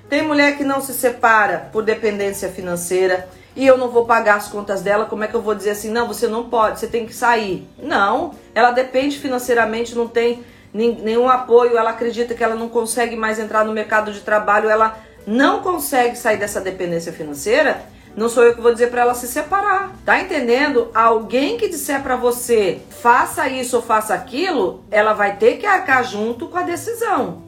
Tem 0.10 0.22
mulher 0.22 0.58
que 0.58 0.64
não 0.64 0.82
se 0.82 0.94
separa 0.94 1.70
por 1.72 1.84
dependência 1.84 2.50
financeira 2.50 3.28
e 3.56 3.65
eu 3.65 3.78
não 3.78 3.89
vou 3.89 4.06
pagar 4.06 4.36
as 4.36 4.48
contas 4.48 4.82
dela, 4.82 5.06
como 5.06 5.24
é 5.24 5.28
que 5.28 5.34
eu 5.34 5.41
vou 5.41 5.56
dizer 5.56 5.72
assim, 5.72 5.89
não, 5.89 6.08
você 6.08 6.28
não 6.28 6.50
pode, 6.50 6.80
você 6.80 6.88
tem 6.88 7.06
que 7.06 7.13
sair? 7.13 7.68
Não, 7.82 8.34
ela 8.54 8.72
depende 8.72 9.18
financeiramente, 9.18 9.96
não 9.96 10.08
tem 10.08 10.44
nenhum 10.74 11.30
apoio, 11.30 11.78
ela 11.78 11.91
acredita 11.91 12.34
que 12.34 12.44
ela 12.44 12.56
não 12.56 12.68
consegue 12.68 13.15
mais 13.15 13.39
entrar 13.39 13.63
no 13.63 13.72
mercado 13.72 14.12
de 14.12 14.20
trabalho, 14.20 14.70
ela 14.70 14.98
não 15.26 15.62
consegue 15.62 16.18
sair 16.18 16.38
dessa 16.38 16.60
dependência 16.60 17.13
financeira 17.13 17.96
não 18.15 18.30
sou 18.30 18.44
eu 18.44 18.56
que 18.56 18.62
vou 18.62 18.72
dizer 18.72 18.89
para 18.89 19.02
ela 19.02 19.13
se 19.13 19.28
separar. 19.28 19.94
Tá 20.06 20.20
entendendo? 20.20 20.89
Alguém 20.94 21.58
que 21.58 21.68
disser 21.68 22.02
para 22.02 22.15
você, 22.15 22.80
faça 22.89 23.48
isso 23.50 23.76
ou 23.76 23.82
faça 23.82 24.13
aquilo, 24.13 24.84
ela 24.89 25.13
vai 25.13 25.36
ter 25.36 25.58
que 25.58 25.65
arcar 25.65 26.04
junto 26.04 26.48
com 26.48 26.58
a 26.58 26.62
decisão. 26.62 27.44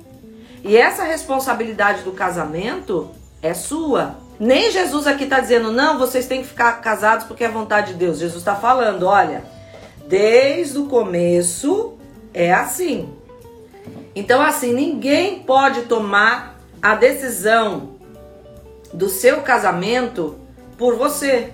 E 0.63 0.75
essa 0.75 1.03
responsabilidade 1.03 2.03
do 2.03 2.11
casamento 2.11 3.09
é 3.41 3.53
sua. 3.53 4.17
Nem 4.39 4.71
Jesus 4.71 5.07
aqui 5.07 5.23
está 5.23 5.39
dizendo, 5.39 5.71
não, 5.71 5.97
vocês 5.97 6.27
têm 6.27 6.41
que 6.41 6.47
ficar 6.47 6.73
casados 6.81 7.25
porque 7.25 7.43
é 7.43 7.49
vontade 7.49 7.93
de 7.93 7.99
Deus. 7.99 8.19
Jesus 8.19 8.41
está 8.41 8.55
falando, 8.55 9.07
olha, 9.07 9.43
desde 10.07 10.77
o 10.77 10.85
começo 10.85 11.97
é 12.33 12.53
assim. 12.53 13.09
Então, 14.15 14.41
assim, 14.41 14.73
ninguém 14.73 15.39
pode 15.39 15.83
tomar 15.83 16.59
a 16.81 16.95
decisão 16.95 17.95
do 18.93 19.09
seu 19.09 19.41
casamento 19.41 20.39
por 20.77 20.95
você. 20.95 21.51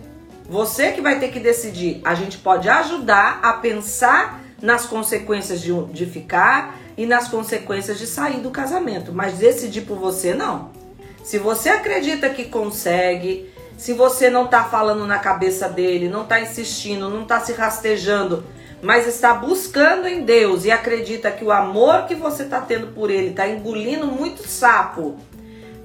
Você 0.50 0.92
que 0.92 1.02
vai 1.02 1.20
ter 1.20 1.30
que 1.30 1.40
decidir. 1.40 2.02
A 2.04 2.16
gente 2.16 2.38
pode 2.38 2.68
ajudar 2.68 3.40
a 3.42 3.54
pensar 3.54 4.42
nas 4.62 4.86
consequências 4.86 5.62
de, 5.62 5.74
de 5.86 6.06
ficar 6.06 6.78
e 6.98 7.06
nas 7.06 7.28
consequências 7.28 7.98
de 7.98 8.08
sair 8.08 8.40
do 8.40 8.52
casamento, 8.52 9.12
mas 9.12 9.38
decidir 9.38 9.82
por 9.82 9.98
você 9.98 10.34
não. 10.34 10.83
Se 11.24 11.40
você 11.40 11.70
acredita 11.70 12.30
que 12.30 12.46
consegue, 12.46 13.50
se 13.78 13.94
você 13.94 14.30
não 14.30 14.46
tá 14.46 14.66
falando 14.66 15.08
na 15.08 15.18
cabeça 15.18 15.70
dele, 15.70 16.10
não 16.10 16.26
tá 16.26 16.42
insistindo, 16.42 17.10
não 17.10 17.24
tá 17.24 17.40
se 17.40 17.54
rastejando, 17.54 18.44
mas 18.82 19.08
está 19.08 19.34
buscando 19.34 20.08
em 20.08 20.24
Deus 20.24 20.66
e 20.66 20.72
acredita 20.72 21.32
que 21.32 21.46
o 21.46 21.52
amor 21.52 22.06
que 22.06 22.14
você 22.14 22.44
tá 22.44 22.60
tendo 22.60 22.88
por 22.88 23.10
ele 23.10 23.32
tá 23.32 23.48
engolindo 23.48 24.06
muito 24.06 24.46
sapo 24.48 25.18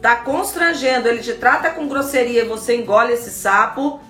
tá 0.00 0.16
constrangendo, 0.16 1.08
ele 1.08 1.22
te 1.22 1.34
trata 1.34 1.70
com 1.70 1.88
grosseria 1.88 2.42
e 2.42 2.48
você 2.48 2.76
engole 2.76 3.12
esse 3.12 3.30
sapo, 3.30 4.00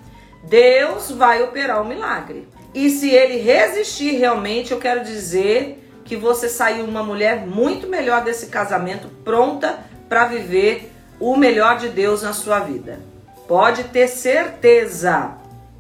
Deus 0.45 1.11
vai 1.11 1.43
operar 1.43 1.81
o 1.81 1.85
um 1.85 1.89
milagre. 1.89 2.47
E 2.75 2.91
se 2.91 3.11
ele 3.11 3.39
resistir 3.39 4.13
realmente, 4.17 4.73
eu 4.73 4.79
quero 4.79 5.03
dizer 5.03 5.83
que 6.05 6.17
você 6.17 6.49
saiu 6.49 6.85
uma 6.85 7.03
mulher 7.03 7.47
muito 7.47 7.87
melhor 7.87 8.23
desse 8.23 8.47
casamento, 8.47 9.09
pronta 9.25 9.79
para 10.09 10.27
viver 10.27 10.93
o 11.21 11.37
melhor 11.37 11.79
de 11.79 11.89
Deus 11.89 12.23
na 12.23 12.33
sua 12.33 12.61
vida. 12.61 13.01
Pode 13.47 13.85
ter 13.85 14.09
certeza. 14.09 15.33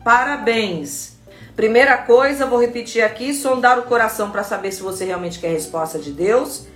Parabéns. 0.04 1.16
Primeira 1.54 1.98
coisa, 1.98 2.46
vou 2.46 2.60
repetir 2.60 3.02
aqui, 3.02 3.34
sondar 3.34 3.78
o 3.78 3.82
coração 3.82 4.30
para 4.30 4.44
saber 4.44 4.72
se 4.72 4.80
você 4.80 5.04
realmente 5.04 5.38
quer 5.38 5.48
a 5.48 5.52
resposta 5.52 5.98
de 5.98 6.12
Deus. 6.12 6.66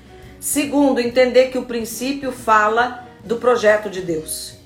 Segundo, 0.40 1.00
entender 1.00 1.46
que 1.50 1.58
o 1.58 1.64
princípio 1.64 2.32
fala 2.32 3.06
do 3.24 3.36
projeto 3.36 3.88
de 3.88 4.02
Deus. 4.02 4.56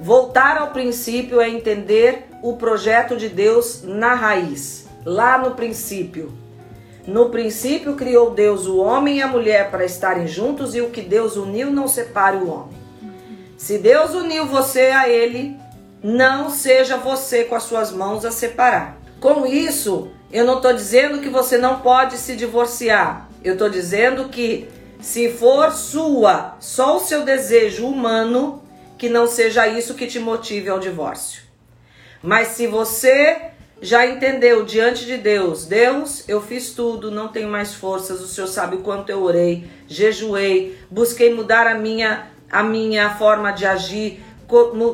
Voltar 0.00 0.58
ao 0.58 0.70
princípio 0.70 1.40
é 1.40 1.48
entender 1.48 2.26
o 2.42 2.56
projeto 2.56 3.16
de 3.16 3.28
Deus 3.28 3.82
na 3.82 4.14
raiz. 4.14 4.86
lá 5.04 5.38
no 5.38 5.52
princípio. 5.52 6.32
No 7.06 7.30
princípio 7.30 7.94
criou 7.94 8.32
Deus 8.32 8.66
o 8.66 8.78
homem 8.78 9.18
e 9.18 9.22
a 9.22 9.28
mulher 9.28 9.70
para 9.70 9.84
estarem 9.84 10.26
juntos 10.26 10.74
e 10.74 10.80
o 10.80 10.90
que 10.90 11.00
Deus 11.00 11.36
uniu 11.36 11.70
não 11.70 11.86
separe 11.86 12.38
o 12.38 12.50
homem. 12.50 12.85
Se 13.56 13.78
Deus 13.78 14.12
uniu 14.12 14.46
você 14.46 14.86
a 14.88 15.08
ele, 15.08 15.56
não 16.02 16.50
seja 16.50 16.96
você 16.96 17.44
com 17.44 17.54
as 17.54 17.62
suas 17.62 17.90
mãos 17.90 18.24
a 18.24 18.30
separar. 18.30 18.98
Com 19.18 19.46
isso, 19.46 20.10
eu 20.30 20.44
não 20.44 20.56
estou 20.56 20.72
dizendo 20.72 21.20
que 21.20 21.28
você 21.28 21.56
não 21.56 21.80
pode 21.80 22.18
se 22.18 22.36
divorciar. 22.36 23.28
Eu 23.42 23.54
estou 23.54 23.70
dizendo 23.70 24.28
que 24.28 24.68
se 25.00 25.30
for 25.30 25.72
sua, 25.72 26.56
só 26.60 26.96
o 26.96 27.00
seu 27.00 27.22
desejo 27.22 27.86
humano, 27.86 28.62
que 28.98 29.08
não 29.08 29.26
seja 29.26 29.66
isso 29.66 29.94
que 29.94 30.06
te 30.06 30.18
motive 30.18 30.68
ao 30.68 30.78
divórcio. 30.78 31.42
Mas 32.22 32.48
se 32.48 32.66
você 32.66 33.50
já 33.80 34.06
entendeu 34.06 34.64
diante 34.64 35.04
de 35.04 35.16
Deus, 35.16 35.66
Deus, 35.66 36.24
eu 36.28 36.40
fiz 36.40 36.70
tudo, 36.70 37.10
não 37.10 37.28
tenho 37.28 37.48
mais 37.48 37.74
forças, 37.74 38.20
o 38.20 38.26
Senhor 38.26 38.46
sabe 38.46 38.76
o 38.76 38.80
quanto 38.80 39.10
eu 39.10 39.22
orei, 39.22 39.68
jejuei, 39.86 40.78
busquei 40.90 41.32
mudar 41.34 41.66
a 41.66 41.74
minha 41.74 42.30
a 42.50 42.62
minha 42.62 43.10
forma 43.16 43.52
de 43.52 43.66
agir, 43.66 44.22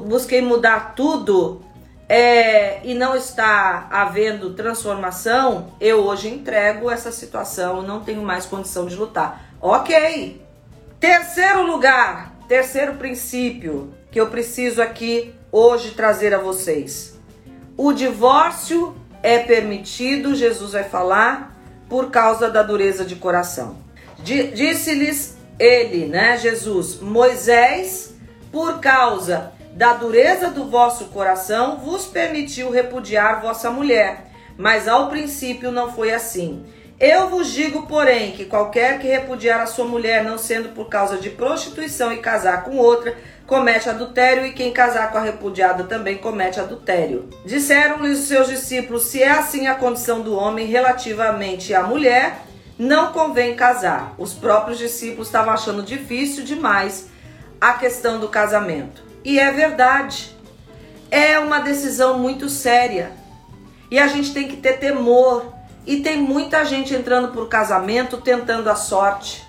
busquei 0.07 0.41
mudar 0.41 0.95
tudo 0.95 1.63
é, 2.09 2.81
e 2.85 2.95
não 2.95 3.17
está 3.17 3.87
havendo 3.91 4.55
transformação, 4.55 5.73
eu 5.81 6.01
hoje 6.01 6.29
entrego 6.29 6.91
essa 6.91 7.11
situação, 7.11 7.83
não 7.83 8.01
tenho 8.01 8.23
mais 8.23 8.45
condição 8.45 8.87
de 8.87 8.95
lutar. 8.97 9.45
Ok. 9.61 10.43
Terceiro 11.01 11.67
lugar, 11.67 12.35
terceiro 12.47 12.95
princípio 12.95 13.95
que 14.11 14.21
eu 14.21 14.27
preciso 14.29 14.83
aqui 14.83 15.35
hoje 15.51 15.93
trazer 15.93 16.35
a 16.35 16.39
vocês. 16.39 17.19
O 17.77 17.93
divórcio 17.93 18.95
é 19.23 19.39
permitido, 19.39 20.35
Jesus 20.35 20.73
vai 20.73 20.85
falar, 20.85 21.57
por 21.89 22.11
causa 22.11 22.51
da 22.51 22.63
dureza 22.63 23.05
de 23.05 23.17
coração. 23.17 23.77
Disse-lhes 24.19 25.32
ele, 25.59 26.07
né, 26.07 26.39
Jesus, 26.39 27.01
Moisés, 27.01 28.15
por 28.51 28.81
causa 28.81 29.53
da 29.73 29.95
dureza 29.95 30.51
do 30.51 30.69
vosso 30.69 31.07
coração, 31.07 31.79
vos 31.79 32.05
permitiu 32.05 32.71
repudiar 32.71 33.41
vossa 33.41 33.71
mulher, 33.71 34.27
mas 34.57 34.87
ao 34.87 35.09
princípio 35.09 35.71
não 35.71 35.93
foi 35.93 36.13
assim. 36.13 36.65
Eu 37.01 37.29
vos 37.29 37.51
digo, 37.51 37.87
porém, 37.87 38.31
que 38.31 38.45
qualquer 38.45 39.01
que 39.01 39.09
repudiar 39.09 39.61
a 39.61 39.67
sua 39.67 39.85
mulher, 39.85 40.23
não 40.23 40.39
sendo 40.39 40.69
por 40.69 40.89
causa 40.89 41.17
de 41.17 41.31
prostituição 41.31 42.13
e 42.13 42.19
casar 42.19 42.63
com 42.63 42.77
outra, 42.77 43.17
comete 43.45 43.89
adultério, 43.89 44.47
e 44.47 44.53
quem 44.53 44.73
casar 44.73 45.11
com 45.11 45.19
a 45.19 45.23
repudiada 45.23 45.85
também 45.85 46.19
comete 46.19 46.61
adultério. 46.61 47.29
Disseram-lhe 47.45 48.11
os 48.11 48.21
seus 48.21 48.47
discípulos: 48.47 49.07
se 49.07 49.21
é 49.21 49.31
assim 49.31 49.67
a 49.67 49.75
condição 49.75 50.21
do 50.21 50.37
homem 50.37 50.67
relativamente 50.67 51.75
à 51.75 51.83
mulher, 51.83 52.43
não 52.79 53.13
convém 53.13 53.55
casar. 53.55 54.15
Os 54.19 54.33
próprios 54.33 54.79
discípulos 54.79 55.29
estavam 55.29 55.53
achando 55.53 55.83
difícil 55.83 56.45
demais 56.45 57.09
a 57.61 57.75
questão 57.75 58.19
do 58.19 58.29
casamento. 58.29 59.03
E 59.25 59.39
é 59.39 59.51
verdade. 59.53 60.37
É 61.11 61.39
uma 61.39 61.61
decisão 61.61 62.19
muito 62.19 62.49
séria. 62.49 63.13
E 63.91 63.99
a 63.99 64.07
gente 64.07 64.33
tem 64.33 64.49
que 64.49 64.57
ter 64.57 64.79
temor. 64.79 65.53
E 65.87 66.01
tem 66.01 66.21
muita 66.21 66.65
gente 66.65 66.95
entrando 66.95 67.29
para 67.29 67.43
o 67.43 67.47
casamento 67.47 68.17
tentando 68.19 68.69
a 68.71 68.75
sorte. 68.75 69.47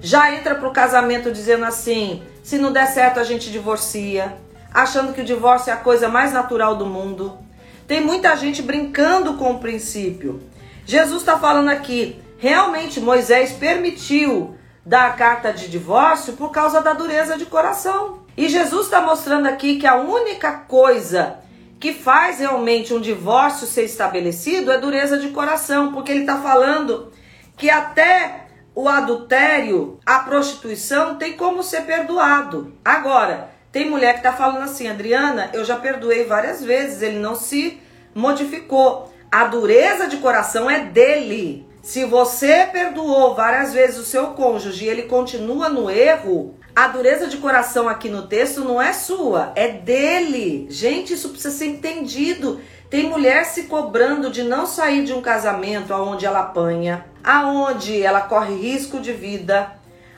Já 0.00 0.34
entra 0.34 0.54
para 0.54 0.68
o 0.68 0.72
casamento 0.72 1.30
dizendo 1.30 1.64
assim: 1.64 2.22
se 2.42 2.58
não 2.58 2.72
der 2.72 2.86
certo 2.86 3.20
a 3.20 3.24
gente 3.24 3.50
divorcia, 3.50 4.36
achando 4.72 5.12
que 5.12 5.20
o 5.20 5.24
divórcio 5.24 5.70
é 5.70 5.74
a 5.74 5.76
coisa 5.76 6.08
mais 6.08 6.32
natural 6.32 6.76
do 6.76 6.86
mundo. 6.86 7.38
Tem 7.86 8.00
muita 8.00 8.34
gente 8.36 8.62
brincando 8.62 9.34
com 9.34 9.52
o 9.52 9.58
princípio. 9.58 10.40
Jesus 10.86 11.22
está 11.22 11.38
falando 11.38 11.68
aqui: 11.68 12.20
realmente 12.40 13.00
Moisés 13.00 13.52
permitiu 13.52 14.56
dar 14.84 15.14
carta 15.14 15.52
de 15.52 15.68
divórcio 15.68 16.32
por 16.32 16.50
causa 16.50 16.80
da 16.80 16.94
dureza 16.94 17.36
de 17.36 17.44
coração. 17.44 18.20
E 18.36 18.48
Jesus 18.48 18.86
está 18.86 19.02
mostrando 19.02 19.46
aqui 19.46 19.78
que 19.78 19.86
a 19.86 19.96
única 19.96 20.52
coisa 20.52 21.38
que 21.78 21.92
faz 21.92 22.40
realmente 22.40 22.92
um 22.92 23.00
divórcio 23.00 23.66
ser 23.66 23.84
estabelecido 23.84 24.72
é 24.72 24.78
dureza 24.78 25.18
de 25.18 25.28
coração, 25.28 25.92
porque 25.92 26.10
ele 26.10 26.20
está 26.20 26.40
falando 26.40 27.12
que 27.56 27.68
até 27.68 28.46
o 28.74 28.88
adultério, 28.88 29.98
a 30.06 30.20
prostituição 30.20 31.16
tem 31.16 31.34
como 31.36 31.62
ser 31.62 31.82
perdoado. 31.82 32.72
Agora, 32.82 33.50
tem 33.70 33.88
mulher 33.88 34.12
que 34.14 34.20
está 34.20 34.32
falando 34.32 34.62
assim, 34.62 34.88
Adriana, 34.88 35.50
eu 35.52 35.64
já 35.64 35.76
perdoei 35.76 36.24
várias 36.24 36.64
vezes, 36.64 37.02
ele 37.02 37.18
não 37.18 37.34
se 37.34 37.80
modificou. 38.14 39.12
A 39.30 39.44
dureza 39.44 40.06
de 40.06 40.16
coração 40.16 40.70
é 40.70 40.80
dele. 40.80 41.69
Se 41.82 42.04
você 42.04 42.68
perdoou 42.70 43.34
várias 43.34 43.72
vezes 43.72 43.98
o 43.98 44.04
seu 44.04 44.28
cônjuge 44.28 44.84
e 44.84 44.88
ele 44.88 45.02
continua 45.04 45.68
no 45.68 45.90
erro, 45.90 46.54
a 46.76 46.86
dureza 46.88 47.26
de 47.26 47.38
coração 47.38 47.88
aqui 47.88 48.08
no 48.08 48.26
texto 48.26 48.62
não 48.62 48.80
é 48.80 48.92
sua, 48.92 49.52
é 49.54 49.68
dele. 49.68 50.66
Gente, 50.68 51.14
isso 51.14 51.30
precisa 51.30 51.56
ser 51.56 51.66
entendido. 51.66 52.60
Tem 52.90 53.08
mulher 53.08 53.46
se 53.46 53.62
cobrando 53.64 54.30
de 54.30 54.42
não 54.42 54.66
sair 54.66 55.04
de 55.04 55.12
um 55.12 55.22
casamento 55.22 55.94
aonde 55.94 56.26
ela 56.26 56.40
apanha, 56.40 57.06
aonde 57.24 58.02
ela 58.02 58.20
corre 58.22 58.54
risco 58.54 59.00
de 59.00 59.12
vida, 59.12 59.72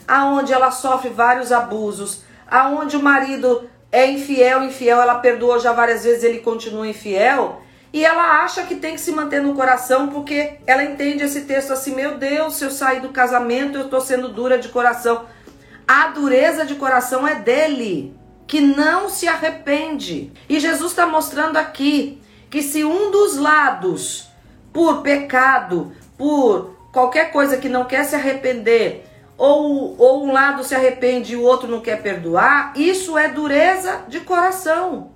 aonde 0.07 0.53
ela 0.53 0.71
sofre 0.71 1.11
vários 1.11 1.53
abusos, 1.53 2.23
aonde 2.51 2.97
o 2.97 3.03
marido 3.03 3.69
é 3.93 4.11
infiel, 4.11 4.65
infiel, 4.65 5.01
ela 5.01 5.17
perdoou 5.17 5.61
já 5.61 5.73
várias 5.73 6.03
vezes, 6.03 6.25
ele 6.25 6.39
continua 6.39 6.89
infiel. 6.89 7.63
E 7.93 8.05
ela 8.05 8.43
acha 8.43 8.63
que 8.63 8.77
tem 8.77 8.95
que 8.95 9.01
se 9.01 9.13
manter 9.13 9.43
no 9.43 9.55
coração 9.55 10.09
porque 10.09 10.55
ela 10.67 10.83
entende 10.83 11.23
esse 11.23 11.43
texto 11.43 11.73
assim: 11.73 11.95
meu 11.95 12.17
Deus, 12.17 12.57
se 12.57 12.65
eu 12.65 12.71
sair 12.71 13.01
do 13.01 13.11
casamento, 13.11 13.77
eu 13.77 13.85
estou 13.85 14.01
sendo 14.01 14.29
dura 14.29 14.59
de 14.59 14.69
coração. 14.69 15.27
A 15.87 16.09
dureza 16.09 16.65
de 16.65 16.77
coração 16.77 17.27
é 17.29 17.35
dele, 17.35 18.17
que 18.47 18.61
não 18.61 19.11
se 19.11 19.29
arrepende. 19.29 20.33
E 20.49 20.59
Jesus 20.59 20.93
está 20.93 21.07
mostrando 21.07 21.59
aqui 21.59 22.21
que 22.49 22.63
se 22.63 22.85
um 22.85 23.11
dos 23.11 23.37
lados, 23.37 24.29
por 24.73 25.03
pecado, 25.03 25.93
por 26.17 26.77
qualquer 26.93 27.31
coisa 27.31 27.59
que 27.59 27.69
não 27.69 27.85
quer 27.85 28.05
se 28.05 28.15
arrepender, 28.15 29.05
ou, 29.37 29.97
ou 29.99 30.25
um 30.25 30.33
lado 30.33 30.63
se 30.63 30.75
arrepende 30.75 31.33
e 31.33 31.37
o 31.37 31.43
outro 31.43 31.69
não 31.69 31.81
quer 31.81 32.01
perdoar, 32.03 32.73
isso 32.77 33.19
é 33.19 33.29
dureza 33.29 34.03
de 34.09 34.21
coração. 34.21 35.12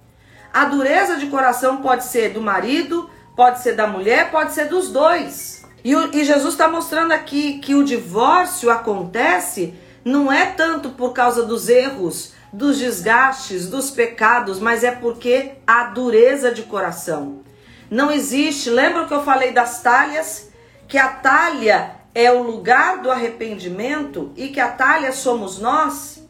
A 0.57 0.64
dureza 0.64 1.19
de 1.19 1.27
coração 1.27 1.83
pode 1.83 2.05
ser 2.05 2.31
do 2.31 2.40
marido, 2.40 3.11
pode 3.37 3.61
ser 3.61 3.75
da 3.75 3.87
mulher, 3.87 4.31
pode 4.31 4.55
ser 4.55 4.64
dos 4.69 4.88
dois. 4.88 5.62
E, 5.85 5.92
e 5.92 6.25
Jesus 6.25 6.55
está 6.55 6.66
mostrando 6.66 7.12
aqui 7.12 7.59
que 7.59 7.75
o 7.75 7.85
divórcio 7.85 8.71
acontece 8.71 9.75
não 10.03 10.33
é 10.33 10.47
tanto 10.47 10.88
por 10.88 11.12
causa 11.12 11.42
dos 11.42 11.69
erros, 11.69 12.33
dos 12.51 12.79
desgastes, 12.79 13.69
dos 13.69 13.90
pecados, 13.90 14.59
mas 14.59 14.83
é 14.83 14.90
porque 14.90 15.57
a 15.66 15.88
dureza 15.88 16.51
de 16.51 16.62
coração. 16.62 17.42
Não 17.90 18.11
existe, 18.11 18.71
lembra 18.71 19.05
que 19.05 19.12
eu 19.12 19.23
falei 19.23 19.53
das 19.53 19.83
talhas? 19.83 20.51
Que 20.88 20.97
a 20.97 21.09
talha 21.09 21.97
é 22.14 22.33
o 22.33 22.42
lugar 22.42 23.03
do 23.03 23.11
arrependimento 23.11 24.33
e 24.35 24.49
que 24.49 24.59
a 24.59 24.69
talha 24.69 25.12
somos 25.12 25.59
nós? 25.59 26.27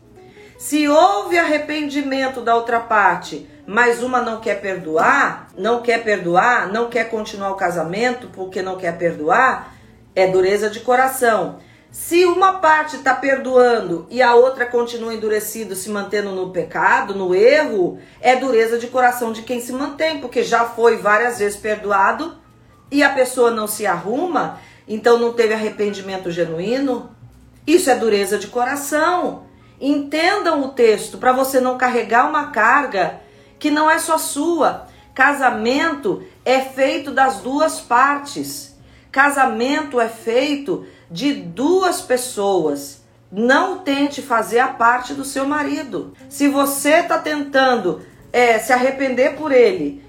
Se 0.58 0.88
houve 0.88 1.38
arrependimento 1.38 2.40
da 2.40 2.56
outra 2.56 2.80
parte, 2.80 3.48
mas 3.66 4.02
uma 4.02 4.22
não 4.22 4.40
quer 4.40 4.61
perdoar, 4.61 5.48
não 5.59 5.83
quer 5.83 6.05
perdoar, 6.05 6.72
não 6.72 6.88
quer 6.88 7.11
continuar 7.11 7.50
o 7.50 7.57
casamento 7.57 8.29
porque 8.33 8.62
não 8.62 8.76
quer 8.76 8.96
perdoar, 8.96 9.74
é 10.14 10.26
dureza 10.26 10.70
de 10.70 10.81
coração. 10.81 11.59
Se 11.90 12.24
uma 12.26 12.55
parte 12.55 12.96
está 12.96 13.14
perdoando 13.14 14.07
e 14.11 14.22
a 14.22 14.35
outra 14.35 14.66
continua 14.66 15.14
endurecida, 15.14 15.74
se 15.74 15.88
mantendo 15.88 16.31
no 16.31 16.50
pecado, 16.50 17.14
no 17.14 17.35
erro, 17.35 17.98
é 18.20 18.37
dureza 18.37 18.79
de 18.79 18.87
coração 18.87 19.33
de 19.33 19.42
quem 19.42 19.61
se 19.61 19.72
mantém, 19.72 20.20
porque 20.20 20.44
já 20.44 20.64
foi 20.64 20.98
várias 20.98 21.38
vezes 21.38 21.59
perdoado 21.59 22.37
e 22.90 23.02
a 23.02 23.11
pessoa 23.11 23.50
não 23.50 23.66
se 23.66 23.87
arruma, 23.87 24.61
então 24.87 25.18
não 25.18 25.33
teve 25.33 25.55
arrependimento 25.55 26.31
genuíno. 26.31 27.11
Isso 27.66 27.90
é 27.90 27.96
dureza 27.96 28.38
de 28.38 28.46
coração. 28.46 29.44
Entendam 29.81 30.62
o 30.62 30.68
texto 30.68 31.18
para 31.18 31.33
você 31.33 31.61
não 31.61 31.76
carregar 31.76 32.29
uma 32.29 32.50
carga 32.50 33.20
que 33.66 33.70
não 33.72 33.90
é 33.90 33.98
só 33.98 34.16
sua. 34.16 34.87
Casamento 35.12 36.22
é 36.44 36.61
feito 36.61 37.11
das 37.11 37.38
duas 37.38 37.81
partes. 37.81 38.76
Casamento 39.11 40.00
é 40.00 40.09
feito 40.09 40.87
de 41.11 41.33
duas 41.33 42.00
pessoas. 42.00 43.02
Não 43.33 43.79
tente 43.79 44.22
fazer 44.22 44.61
a 44.61 44.68
parte 44.68 45.14
do 45.14 45.24
seu 45.24 45.44
marido. 45.44 46.14
Se 46.29 46.46
você 46.46 47.00
está 47.00 47.18
tentando 47.18 48.02
é, 48.33 48.61
se 48.61 48.72
arrepender 48.72 49.35
por 49.35 49.50
ele, 49.50 50.00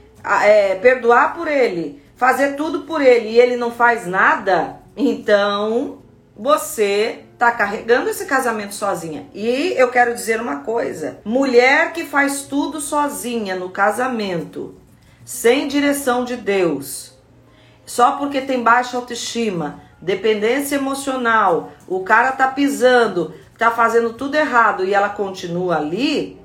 é, 0.44 0.76
perdoar 0.76 1.34
por 1.34 1.48
ele, 1.48 2.00
fazer 2.16 2.56
tudo 2.56 2.82
por 2.82 3.02
ele 3.02 3.30
e 3.30 3.40
ele 3.40 3.58
não 3.58 3.72
faz 3.72 4.06
nada, 4.06 4.82
então 4.96 5.98
você 6.36 7.24
está 7.38 7.52
carregando 7.52 8.10
esse 8.10 8.26
casamento 8.26 8.74
sozinha. 8.74 9.30
E 9.32 9.76
eu 9.78 9.92
quero 9.92 10.16
dizer 10.16 10.42
uma 10.42 10.62
coisa: 10.62 11.20
mulher 11.24 11.94
que 11.94 12.04
faz 12.04 12.42
tudo 12.42 12.82
sozinha 12.82 13.56
no 13.56 13.70
casamento, 13.70 14.76
sem 15.24 15.68
direção 15.68 16.26
de 16.26 16.36
Deus, 16.36 17.16
só 17.86 18.14
porque 18.14 18.42
tem 18.42 18.64
baixa 18.64 18.98
autoestima, 18.98 19.84
dependência 20.02 20.78
emocional, 20.78 21.72
o 21.88 22.04
cara 22.04 22.32
tá 22.32 22.48
pisando, 22.48 23.36
tá 23.56 23.70
fazendo 23.70 24.14
tudo 24.14 24.34
errado 24.34 24.84
e 24.84 24.96
ela 24.96 25.10
continua 25.10 25.78
ali, 25.78 26.42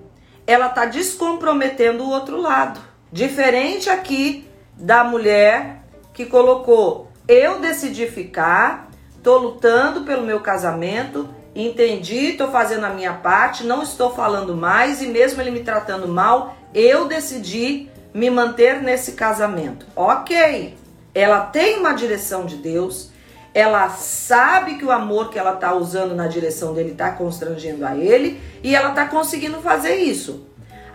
ela 0.46 0.68
tá 0.68 0.84
descomprometendo 0.84 2.04
o 2.04 2.10
outro 2.10 2.38
lado. 2.38 2.78
Diferente 3.10 3.88
aqui 3.88 4.46
da 4.76 5.02
mulher 5.02 5.84
que 6.12 6.26
colocou: 6.26 7.10
eu 7.26 7.60
decidi 7.60 8.06
ficar, 8.06 8.91
tô 9.22 9.38
lutando 9.38 10.02
pelo 10.02 10.26
meu 10.26 10.40
casamento, 10.40 11.28
entendi, 11.54 12.32
tô 12.32 12.48
fazendo 12.48 12.84
a 12.84 12.90
minha 12.90 13.14
parte, 13.14 13.64
não 13.64 13.82
estou 13.82 14.14
falando 14.14 14.56
mais 14.56 15.00
e 15.00 15.06
mesmo 15.06 15.40
ele 15.40 15.50
me 15.50 15.60
tratando 15.60 16.08
mal, 16.08 16.56
eu 16.74 17.06
decidi 17.06 17.88
me 18.12 18.30
manter 18.30 18.82
nesse 18.82 19.12
casamento. 19.12 19.86
OK. 19.94 20.76
Ela 21.14 21.40
tem 21.40 21.78
uma 21.78 21.92
direção 21.92 22.46
de 22.46 22.56
Deus, 22.56 23.10
ela 23.54 23.90
sabe 23.90 24.76
que 24.76 24.84
o 24.84 24.90
amor 24.90 25.28
que 25.28 25.38
ela 25.38 25.52
tá 25.52 25.74
usando 25.74 26.14
na 26.14 26.26
direção 26.26 26.72
dele 26.72 26.94
tá 26.94 27.10
constrangendo 27.12 27.84
a 27.84 27.96
ele 27.96 28.40
e 28.62 28.74
ela 28.74 28.92
tá 28.92 29.06
conseguindo 29.06 29.60
fazer 29.60 29.96
isso. 29.96 30.46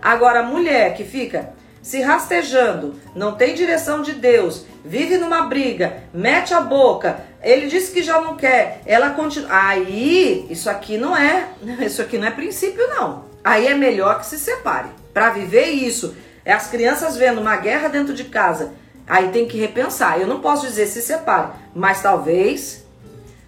Agora 0.02 0.40
a 0.40 0.44
mulher 0.44 0.94
que 0.94 1.04
fica 1.04 1.52
se 1.88 2.02
rastejando, 2.02 2.96
não 3.14 3.32
tem 3.32 3.54
direção 3.54 4.02
de 4.02 4.12
Deus, 4.12 4.66
vive 4.84 5.16
numa 5.16 5.46
briga, 5.46 6.02
mete 6.12 6.52
a 6.52 6.60
boca, 6.60 7.24
ele 7.42 7.66
disse 7.66 7.90
que 7.90 8.02
já 8.02 8.20
não 8.20 8.36
quer, 8.36 8.82
ela 8.84 9.08
continua. 9.08 9.48
Aí, 9.50 10.46
isso 10.50 10.68
aqui 10.68 10.98
não 10.98 11.16
é, 11.16 11.48
isso 11.80 12.02
aqui 12.02 12.18
não 12.18 12.28
é 12.28 12.30
princípio 12.30 12.86
não. 12.88 13.24
Aí 13.42 13.66
é 13.66 13.74
melhor 13.74 14.18
que 14.18 14.26
se 14.26 14.38
separe. 14.38 14.90
Para 15.14 15.30
viver 15.30 15.64
isso, 15.64 16.14
é 16.44 16.52
as 16.52 16.66
crianças 16.66 17.16
vendo 17.16 17.40
uma 17.40 17.56
guerra 17.56 17.88
dentro 17.88 18.12
de 18.12 18.24
casa. 18.24 18.74
Aí 19.06 19.28
tem 19.28 19.48
que 19.48 19.56
repensar. 19.56 20.20
Eu 20.20 20.26
não 20.26 20.40
posso 20.40 20.66
dizer 20.66 20.88
se 20.88 21.00
separe, 21.00 21.52
mas 21.74 22.02
talvez 22.02 22.84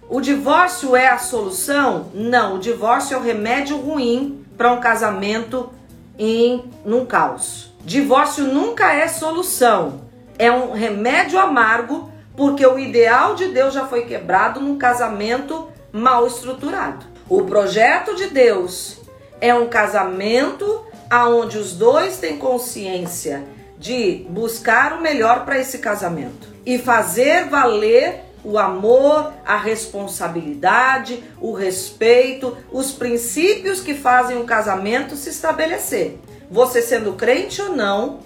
o 0.09 0.19
divórcio 0.19 0.95
é 0.95 1.09
a 1.09 1.19
solução? 1.19 2.09
Não, 2.11 2.55
o 2.55 2.59
divórcio 2.59 3.13
é 3.13 3.19
o 3.19 3.21
remédio 3.21 3.77
ruim 3.77 4.43
para 4.57 4.73
um 4.73 4.79
casamento 4.79 5.69
em 6.17 6.65
num 6.85 7.05
caos. 7.05 7.73
Divórcio 7.83 8.45
nunca 8.45 8.93
é 8.93 9.07
solução, 9.07 10.01
é 10.37 10.51
um 10.51 10.71
remédio 10.71 11.39
amargo, 11.39 12.11
porque 12.35 12.65
o 12.65 12.79
ideal 12.79 13.35
de 13.35 13.47
Deus 13.47 13.73
já 13.73 13.85
foi 13.87 14.05
quebrado 14.05 14.59
num 14.59 14.77
casamento 14.77 15.67
mal 15.91 16.25
estruturado. 16.27 17.05
O 17.27 17.43
projeto 17.43 18.15
de 18.15 18.27
Deus 18.27 18.99
é 19.39 19.53
um 19.53 19.67
casamento 19.67 20.85
aonde 21.09 21.57
os 21.57 21.73
dois 21.73 22.17
têm 22.17 22.37
consciência 22.37 23.43
de 23.77 24.25
buscar 24.29 24.93
o 24.93 25.01
melhor 25.01 25.43
para 25.43 25.59
esse 25.59 25.79
casamento 25.79 26.47
e 26.65 26.77
fazer 26.77 27.49
valer 27.49 28.30
o 28.43 28.57
amor, 28.57 29.33
a 29.45 29.57
responsabilidade, 29.57 31.23
o 31.39 31.53
respeito, 31.53 32.57
os 32.71 32.91
princípios 32.91 33.79
que 33.79 33.93
fazem 33.93 34.37
um 34.37 34.45
casamento 34.45 35.15
se 35.15 35.29
estabelecer 35.29 36.19
você 36.51 36.81
sendo 36.81 37.13
crente 37.13 37.61
ou 37.61 37.73
não, 37.73 38.19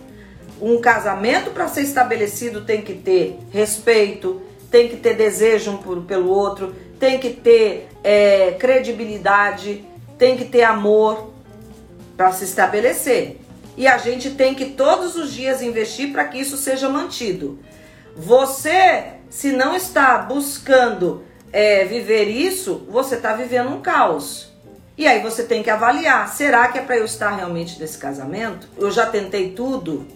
um 0.59 0.81
casamento 0.81 1.51
para 1.51 1.67
ser 1.67 1.81
estabelecido 1.81 2.61
tem 2.61 2.81
que 2.81 2.93
ter 2.95 3.37
respeito, 3.51 4.41
tem 4.71 4.89
que 4.89 4.97
ter 4.97 5.13
desejo 5.13 5.71
um 5.71 5.77
por, 5.77 6.01
pelo 6.01 6.29
outro, 6.29 6.73
tem 6.99 7.19
que 7.19 7.29
ter 7.29 7.87
é, 8.03 8.51
credibilidade, 8.53 9.85
tem 10.17 10.35
que 10.35 10.45
ter 10.45 10.63
amor 10.63 11.33
para 12.17 12.31
se 12.31 12.45
estabelecer. 12.45 13.37
E 13.77 13.85
a 13.85 13.99
gente 13.99 14.31
tem 14.31 14.55
que 14.55 14.71
todos 14.71 15.15
os 15.15 15.31
dias 15.31 15.61
investir 15.61 16.11
para 16.11 16.25
que 16.25 16.39
isso 16.39 16.57
seja 16.57 16.89
mantido. 16.89 17.59
Você, 18.15 19.14
se 19.35 19.51
não 19.51 19.75
está 19.75 20.19
buscando 20.19 21.21
é, 21.51 21.83
viver 21.83 22.23
isso, 22.23 22.87
você 22.89 23.15
está 23.15 23.33
vivendo 23.33 23.69
um 23.69 23.81
caos. 23.81 24.49
E 24.97 25.05
aí 25.05 25.21
você 25.21 25.43
tem 25.43 25.61
que 25.61 25.69
avaliar: 25.69 26.29
será 26.29 26.69
que 26.69 26.77
é 26.77 26.81
para 26.81 26.95
eu 26.95 27.03
estar 27.03 27.35
realmente 27.35 27.77
nesse 27.77 27.97
casamento? 27.97 28.69
Eu 28.77 28.89
já 28.89 29.05
tentei 29.05 29.49
tudo. 29.49 30.07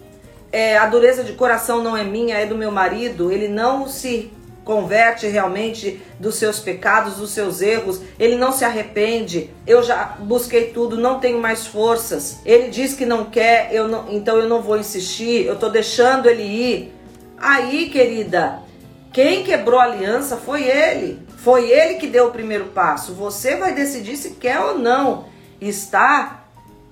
É, 0.50 0.78
a 0.78 0.86
dureza 0.86 1.22
de 1.22 1.34
coração 1.34 1.84
não 1.84 1.94
é 1.94 2.02
minha, 2.02 2.38
é 2.38 2.46
do 2.46 2.56
meu 2.56 2.72
marido. 2.72 3.30
Ele 3.30 3.46
não 3.46 3.86
se 3.86 4.32
converte 4.64 5.26
realmente 5.26 6.00
dos 6.18 6.36
seus 6.36 6.58
pecados, 6.58 7.16
dos 7.16 7.30
seus 7.30 7.60
erros, 7.60 8.00
ele 8.18 8.36
não 8.36 8.52
se 8.52 8.64
arrepende. 8.64 9.50
Eu 9.66 9.82
já 9.82 10.16
busquei 10.20 10.68
tudo, 10.68 10.96
não 10.96 11.20
tenho 11.20 11.38
mais 11.38 11.66
forças. 11.66 12.38
Ele 12.46 12.70
diz 12.70 12.94
que 12.94 13.04
não 13.04 13.26
quer, 13.26 13.68
eu 13.70 13.86
não, 13.86 14.10
então 14.10 14.38
eu 14.38 14.48
não 14.48 14.62
vou 14.62 14.78
insistir, 14.78 15.44
eu 15.44 15.58
tô 15.58 15.68
deixando 15.68 16.26
ele 16.26 16.42
ir. 16.42 16.94
Aí, 17.36 17.90
querida, 17.90 18.69
quem 19.12 19.42
quebrou 19.42 19.80
a 19.80 19.84
aliança 19.84 20.36
foi 20.36 20.62
ele. 20.62 21.26
Foi 21.38 21.70
ele 21.70 21.94
que 21.94 22.06
deu 22.06 22.28
o 22.28 22.30
primeiro 22.30 22.66
passo. 22.66 23.14
Você 23.14 23.56
vai 23.56 23.74
decidir 23.74 24.16
se 24.16 24.32
quer 24.32 24.60
ou 24.60 24.78
não 24.78 25.24
estar 25.60 26.48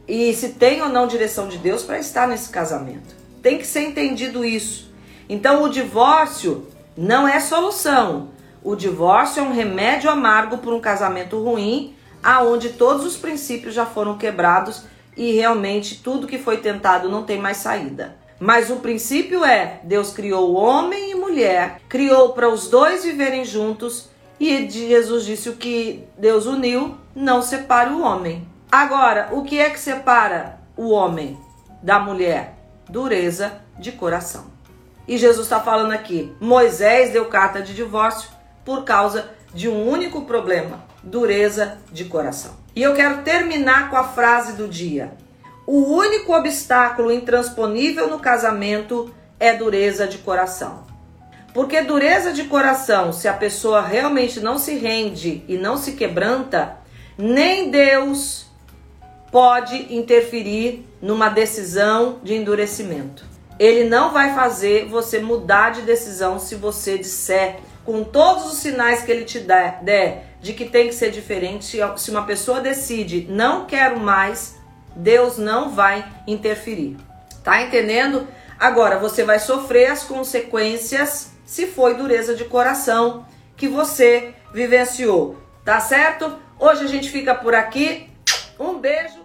e 0.07 0.33
se 0.35 0.50
tem 0.50 0.83
ou 0.83 0.88
não 0.88 1.07
direção 1.07 1.48
de 1.48 1.59
Deus 1.59 1.83
para 1.83 1.98
estar 1.98 2.26
nesse 2.26 2.48
casamento. 2.48 3.14
Tem 3.42 3.59
que 3.59 3.66
ser 3.66 3.83
entendido 3.83 4.44
isso. 4.44 4.90
Então, 5.28 5.62
o 5.62 5.68
divórcio 5.68 6.66
não 6.96 7.28
é 7.28 7.38
solução. 7.38 8.31
O 8.64 8.74
divórcio 8.74 9.40
é 9.40 9.42
um 9.42 9.52
remédio 9.52 10.11
amargo 10.11 10.59
para 10.59 10.74
um 10.74 10.81
casamento 10.81 11.40
ruim, 11.40 11.94
aonde 12.22 12.70
todos 12.70 13.04
os 13.04 13.16
princípios 13.16 13.74
já 13.74 13.87
foram 13.87 14.18
quebrados 14.18 14.83
e 15.16 15.33
realmente 15.33 16.02
tudo 16.02 16.26
que 16.26 16.38
foi 16.38 16.57
tentado 16.57 17.09
não 17.09 17.22
tem 17.22 17.38
mais 17.38 17.59
saída. 17.59 18.16
Mas 18.40 18.70
o 18.70 18.77
princípio 18.77 19.44
é: 19.44 19.81
Deus 19.83 20.11
criou 20.11 20.55
homem 20.55 21.11
e 21.11 21.14
mulher, 21.14 21.81
criou 21.88 22.33
para 22.33 22.48
os 22.48 22.68
dois 22.68 23.05
viverem 23.05 23.44
juntos 23.44 24.09
e 24.40 24.68
Jesus 24.70 25.24
disse: 25.24 25.48
o 25.48 25.57
que 25.57 26.05
Deus 26.16 26.46
uniu, 26.46 26.96
não 27.14 27.42
separe 27.42 27.90
o 27.90 28.03
homem. 28.03 28.46
Agora, 28.70 29.31
o 29.33 29.42
que 29.42 29.59
é 29.59 29.70
que 29.70 29.81
separa 29.81 30.61
o 30.77 30.90
homem 30.90 31.38
da 31.83 31.98
mulher? 31.98 32.55
Dureza 32.88 33.61
de 33.79 33.92
coração. 33.92 34.46
E 35.07 35.18
Jesus 35.18 35.46
está 35.46 35.61
falando 35.61 35.92
aqui: 35.92 36.33
Moisés 36.40 37.12
deu 37.12 37.27
carta 37.27 37.61
de 37.61 37.74
divórcio 37.74 38.31
por 38.64 38.85
causa 38.85 39.31
de 39.53 39.68
um 39.68 39.88
único 39.88 40.22
problema: 40.22 40.85
dureza 41.03 41.79
de 41.90 42.05
coração. 42.05 42.53
E 42.77 42.83
eu 42.83 42.94
quero 42.94 43.22
terminar 43.22 43.90
com 43.90 43.96
a 43.96 44.05
frase 44.05 44.53
do 44.53 44.68
dia: 44.68 45.12
O 45.70 45.83
único 45.83 46.35
obstáculo 46.35 47.12
intransponível 47.12 48.09
no 48.09 48.18
casamento 48.18 49.14
é 49.38 49.52
dureza 49.52 50.07
de 50.07 50.16
coração. 50.16 50.87
Porque 51.52 51.83
dureza 51.83 52.33
de 52.33 52.44
coração, 52.44 53.12
se 53.12 53.28
a 53.28 53.35
pessoa 53.35 53.83
realmente 53.83 54.40
não 54.40 54.57
se 54.59 54.78
rende 54.78 55.44
e 55.46 55.59
não 55.59 55.76
se 55.76 55.92
quebranta, 55.92 56.78
nem 57.18 57.70
Deus 57.70 58.46
pode 59.31 59.94
interferir 59.94 60.88
numa 61.02 61.28
decisão 61.28 62.18
de 62.22 62.33
endurecimento. 62.33 63.26
Ele 63.59 63.87
não 63.87 64.11
vai 64.11 64.35
fazer 64.35 64.87
você 64.87 65.18
mudar 65.18 65.72
de 65.72 65.83
decisão 65.83 66.38
se 66.38 66.54
você 66.54 66.96
disser 66.96 67.59
com 67.85 68.02
todos 68.04 68.46
os 68.46 68.57
sinais 68.57 69.02
que 69.02 69.12
ele 69.12 69.26
te 69.26 69.38
der, 69.38 70.24
de 70.40 70.54
que 70.54 70.64
tem 70.64 70.88
que 70.88 70.94
ser 70.94 71.11
diferente. 71.11 71.78
Se 71.98 72.11
uma 72.11 72.24
pessoa 72.24 72.59
decide 72.59 73.26
não 73.28 73.66
quero 73.66 74.00
mais, 74.00 74.57
Deus 74.98 75.38
não 75.38 75.70
vai 75.70 76.04
interferir. 76.26 76.96
Tá 77.44 77.62
entendendo? 77.62 78.26
Agora 78.58 78.98
você 78.98 79.22
vai 79.22 79.38
sofrer 79.38 79.90
as 79.90 80.02
consequências 80.02 81.30
se 81.46 81.66
foi 81.66 81.94
dureza 81.94 82.34
de 82.34 82.44
coração 82.44 83.24
que 83.56 83.68
você 83.68 84.34
vivenciou. 84.52 85.38
Tá 85.64 85.80
certo? 85.80 86.37
Hoje 86.58 86.84
a 86.84 86.88
gente 86.88 87.11
fica 87.11 87.34
por 87.34 87.54
aqui. 87.54 88.11
Um 88.58 88.78
beijo. 88.78 89.17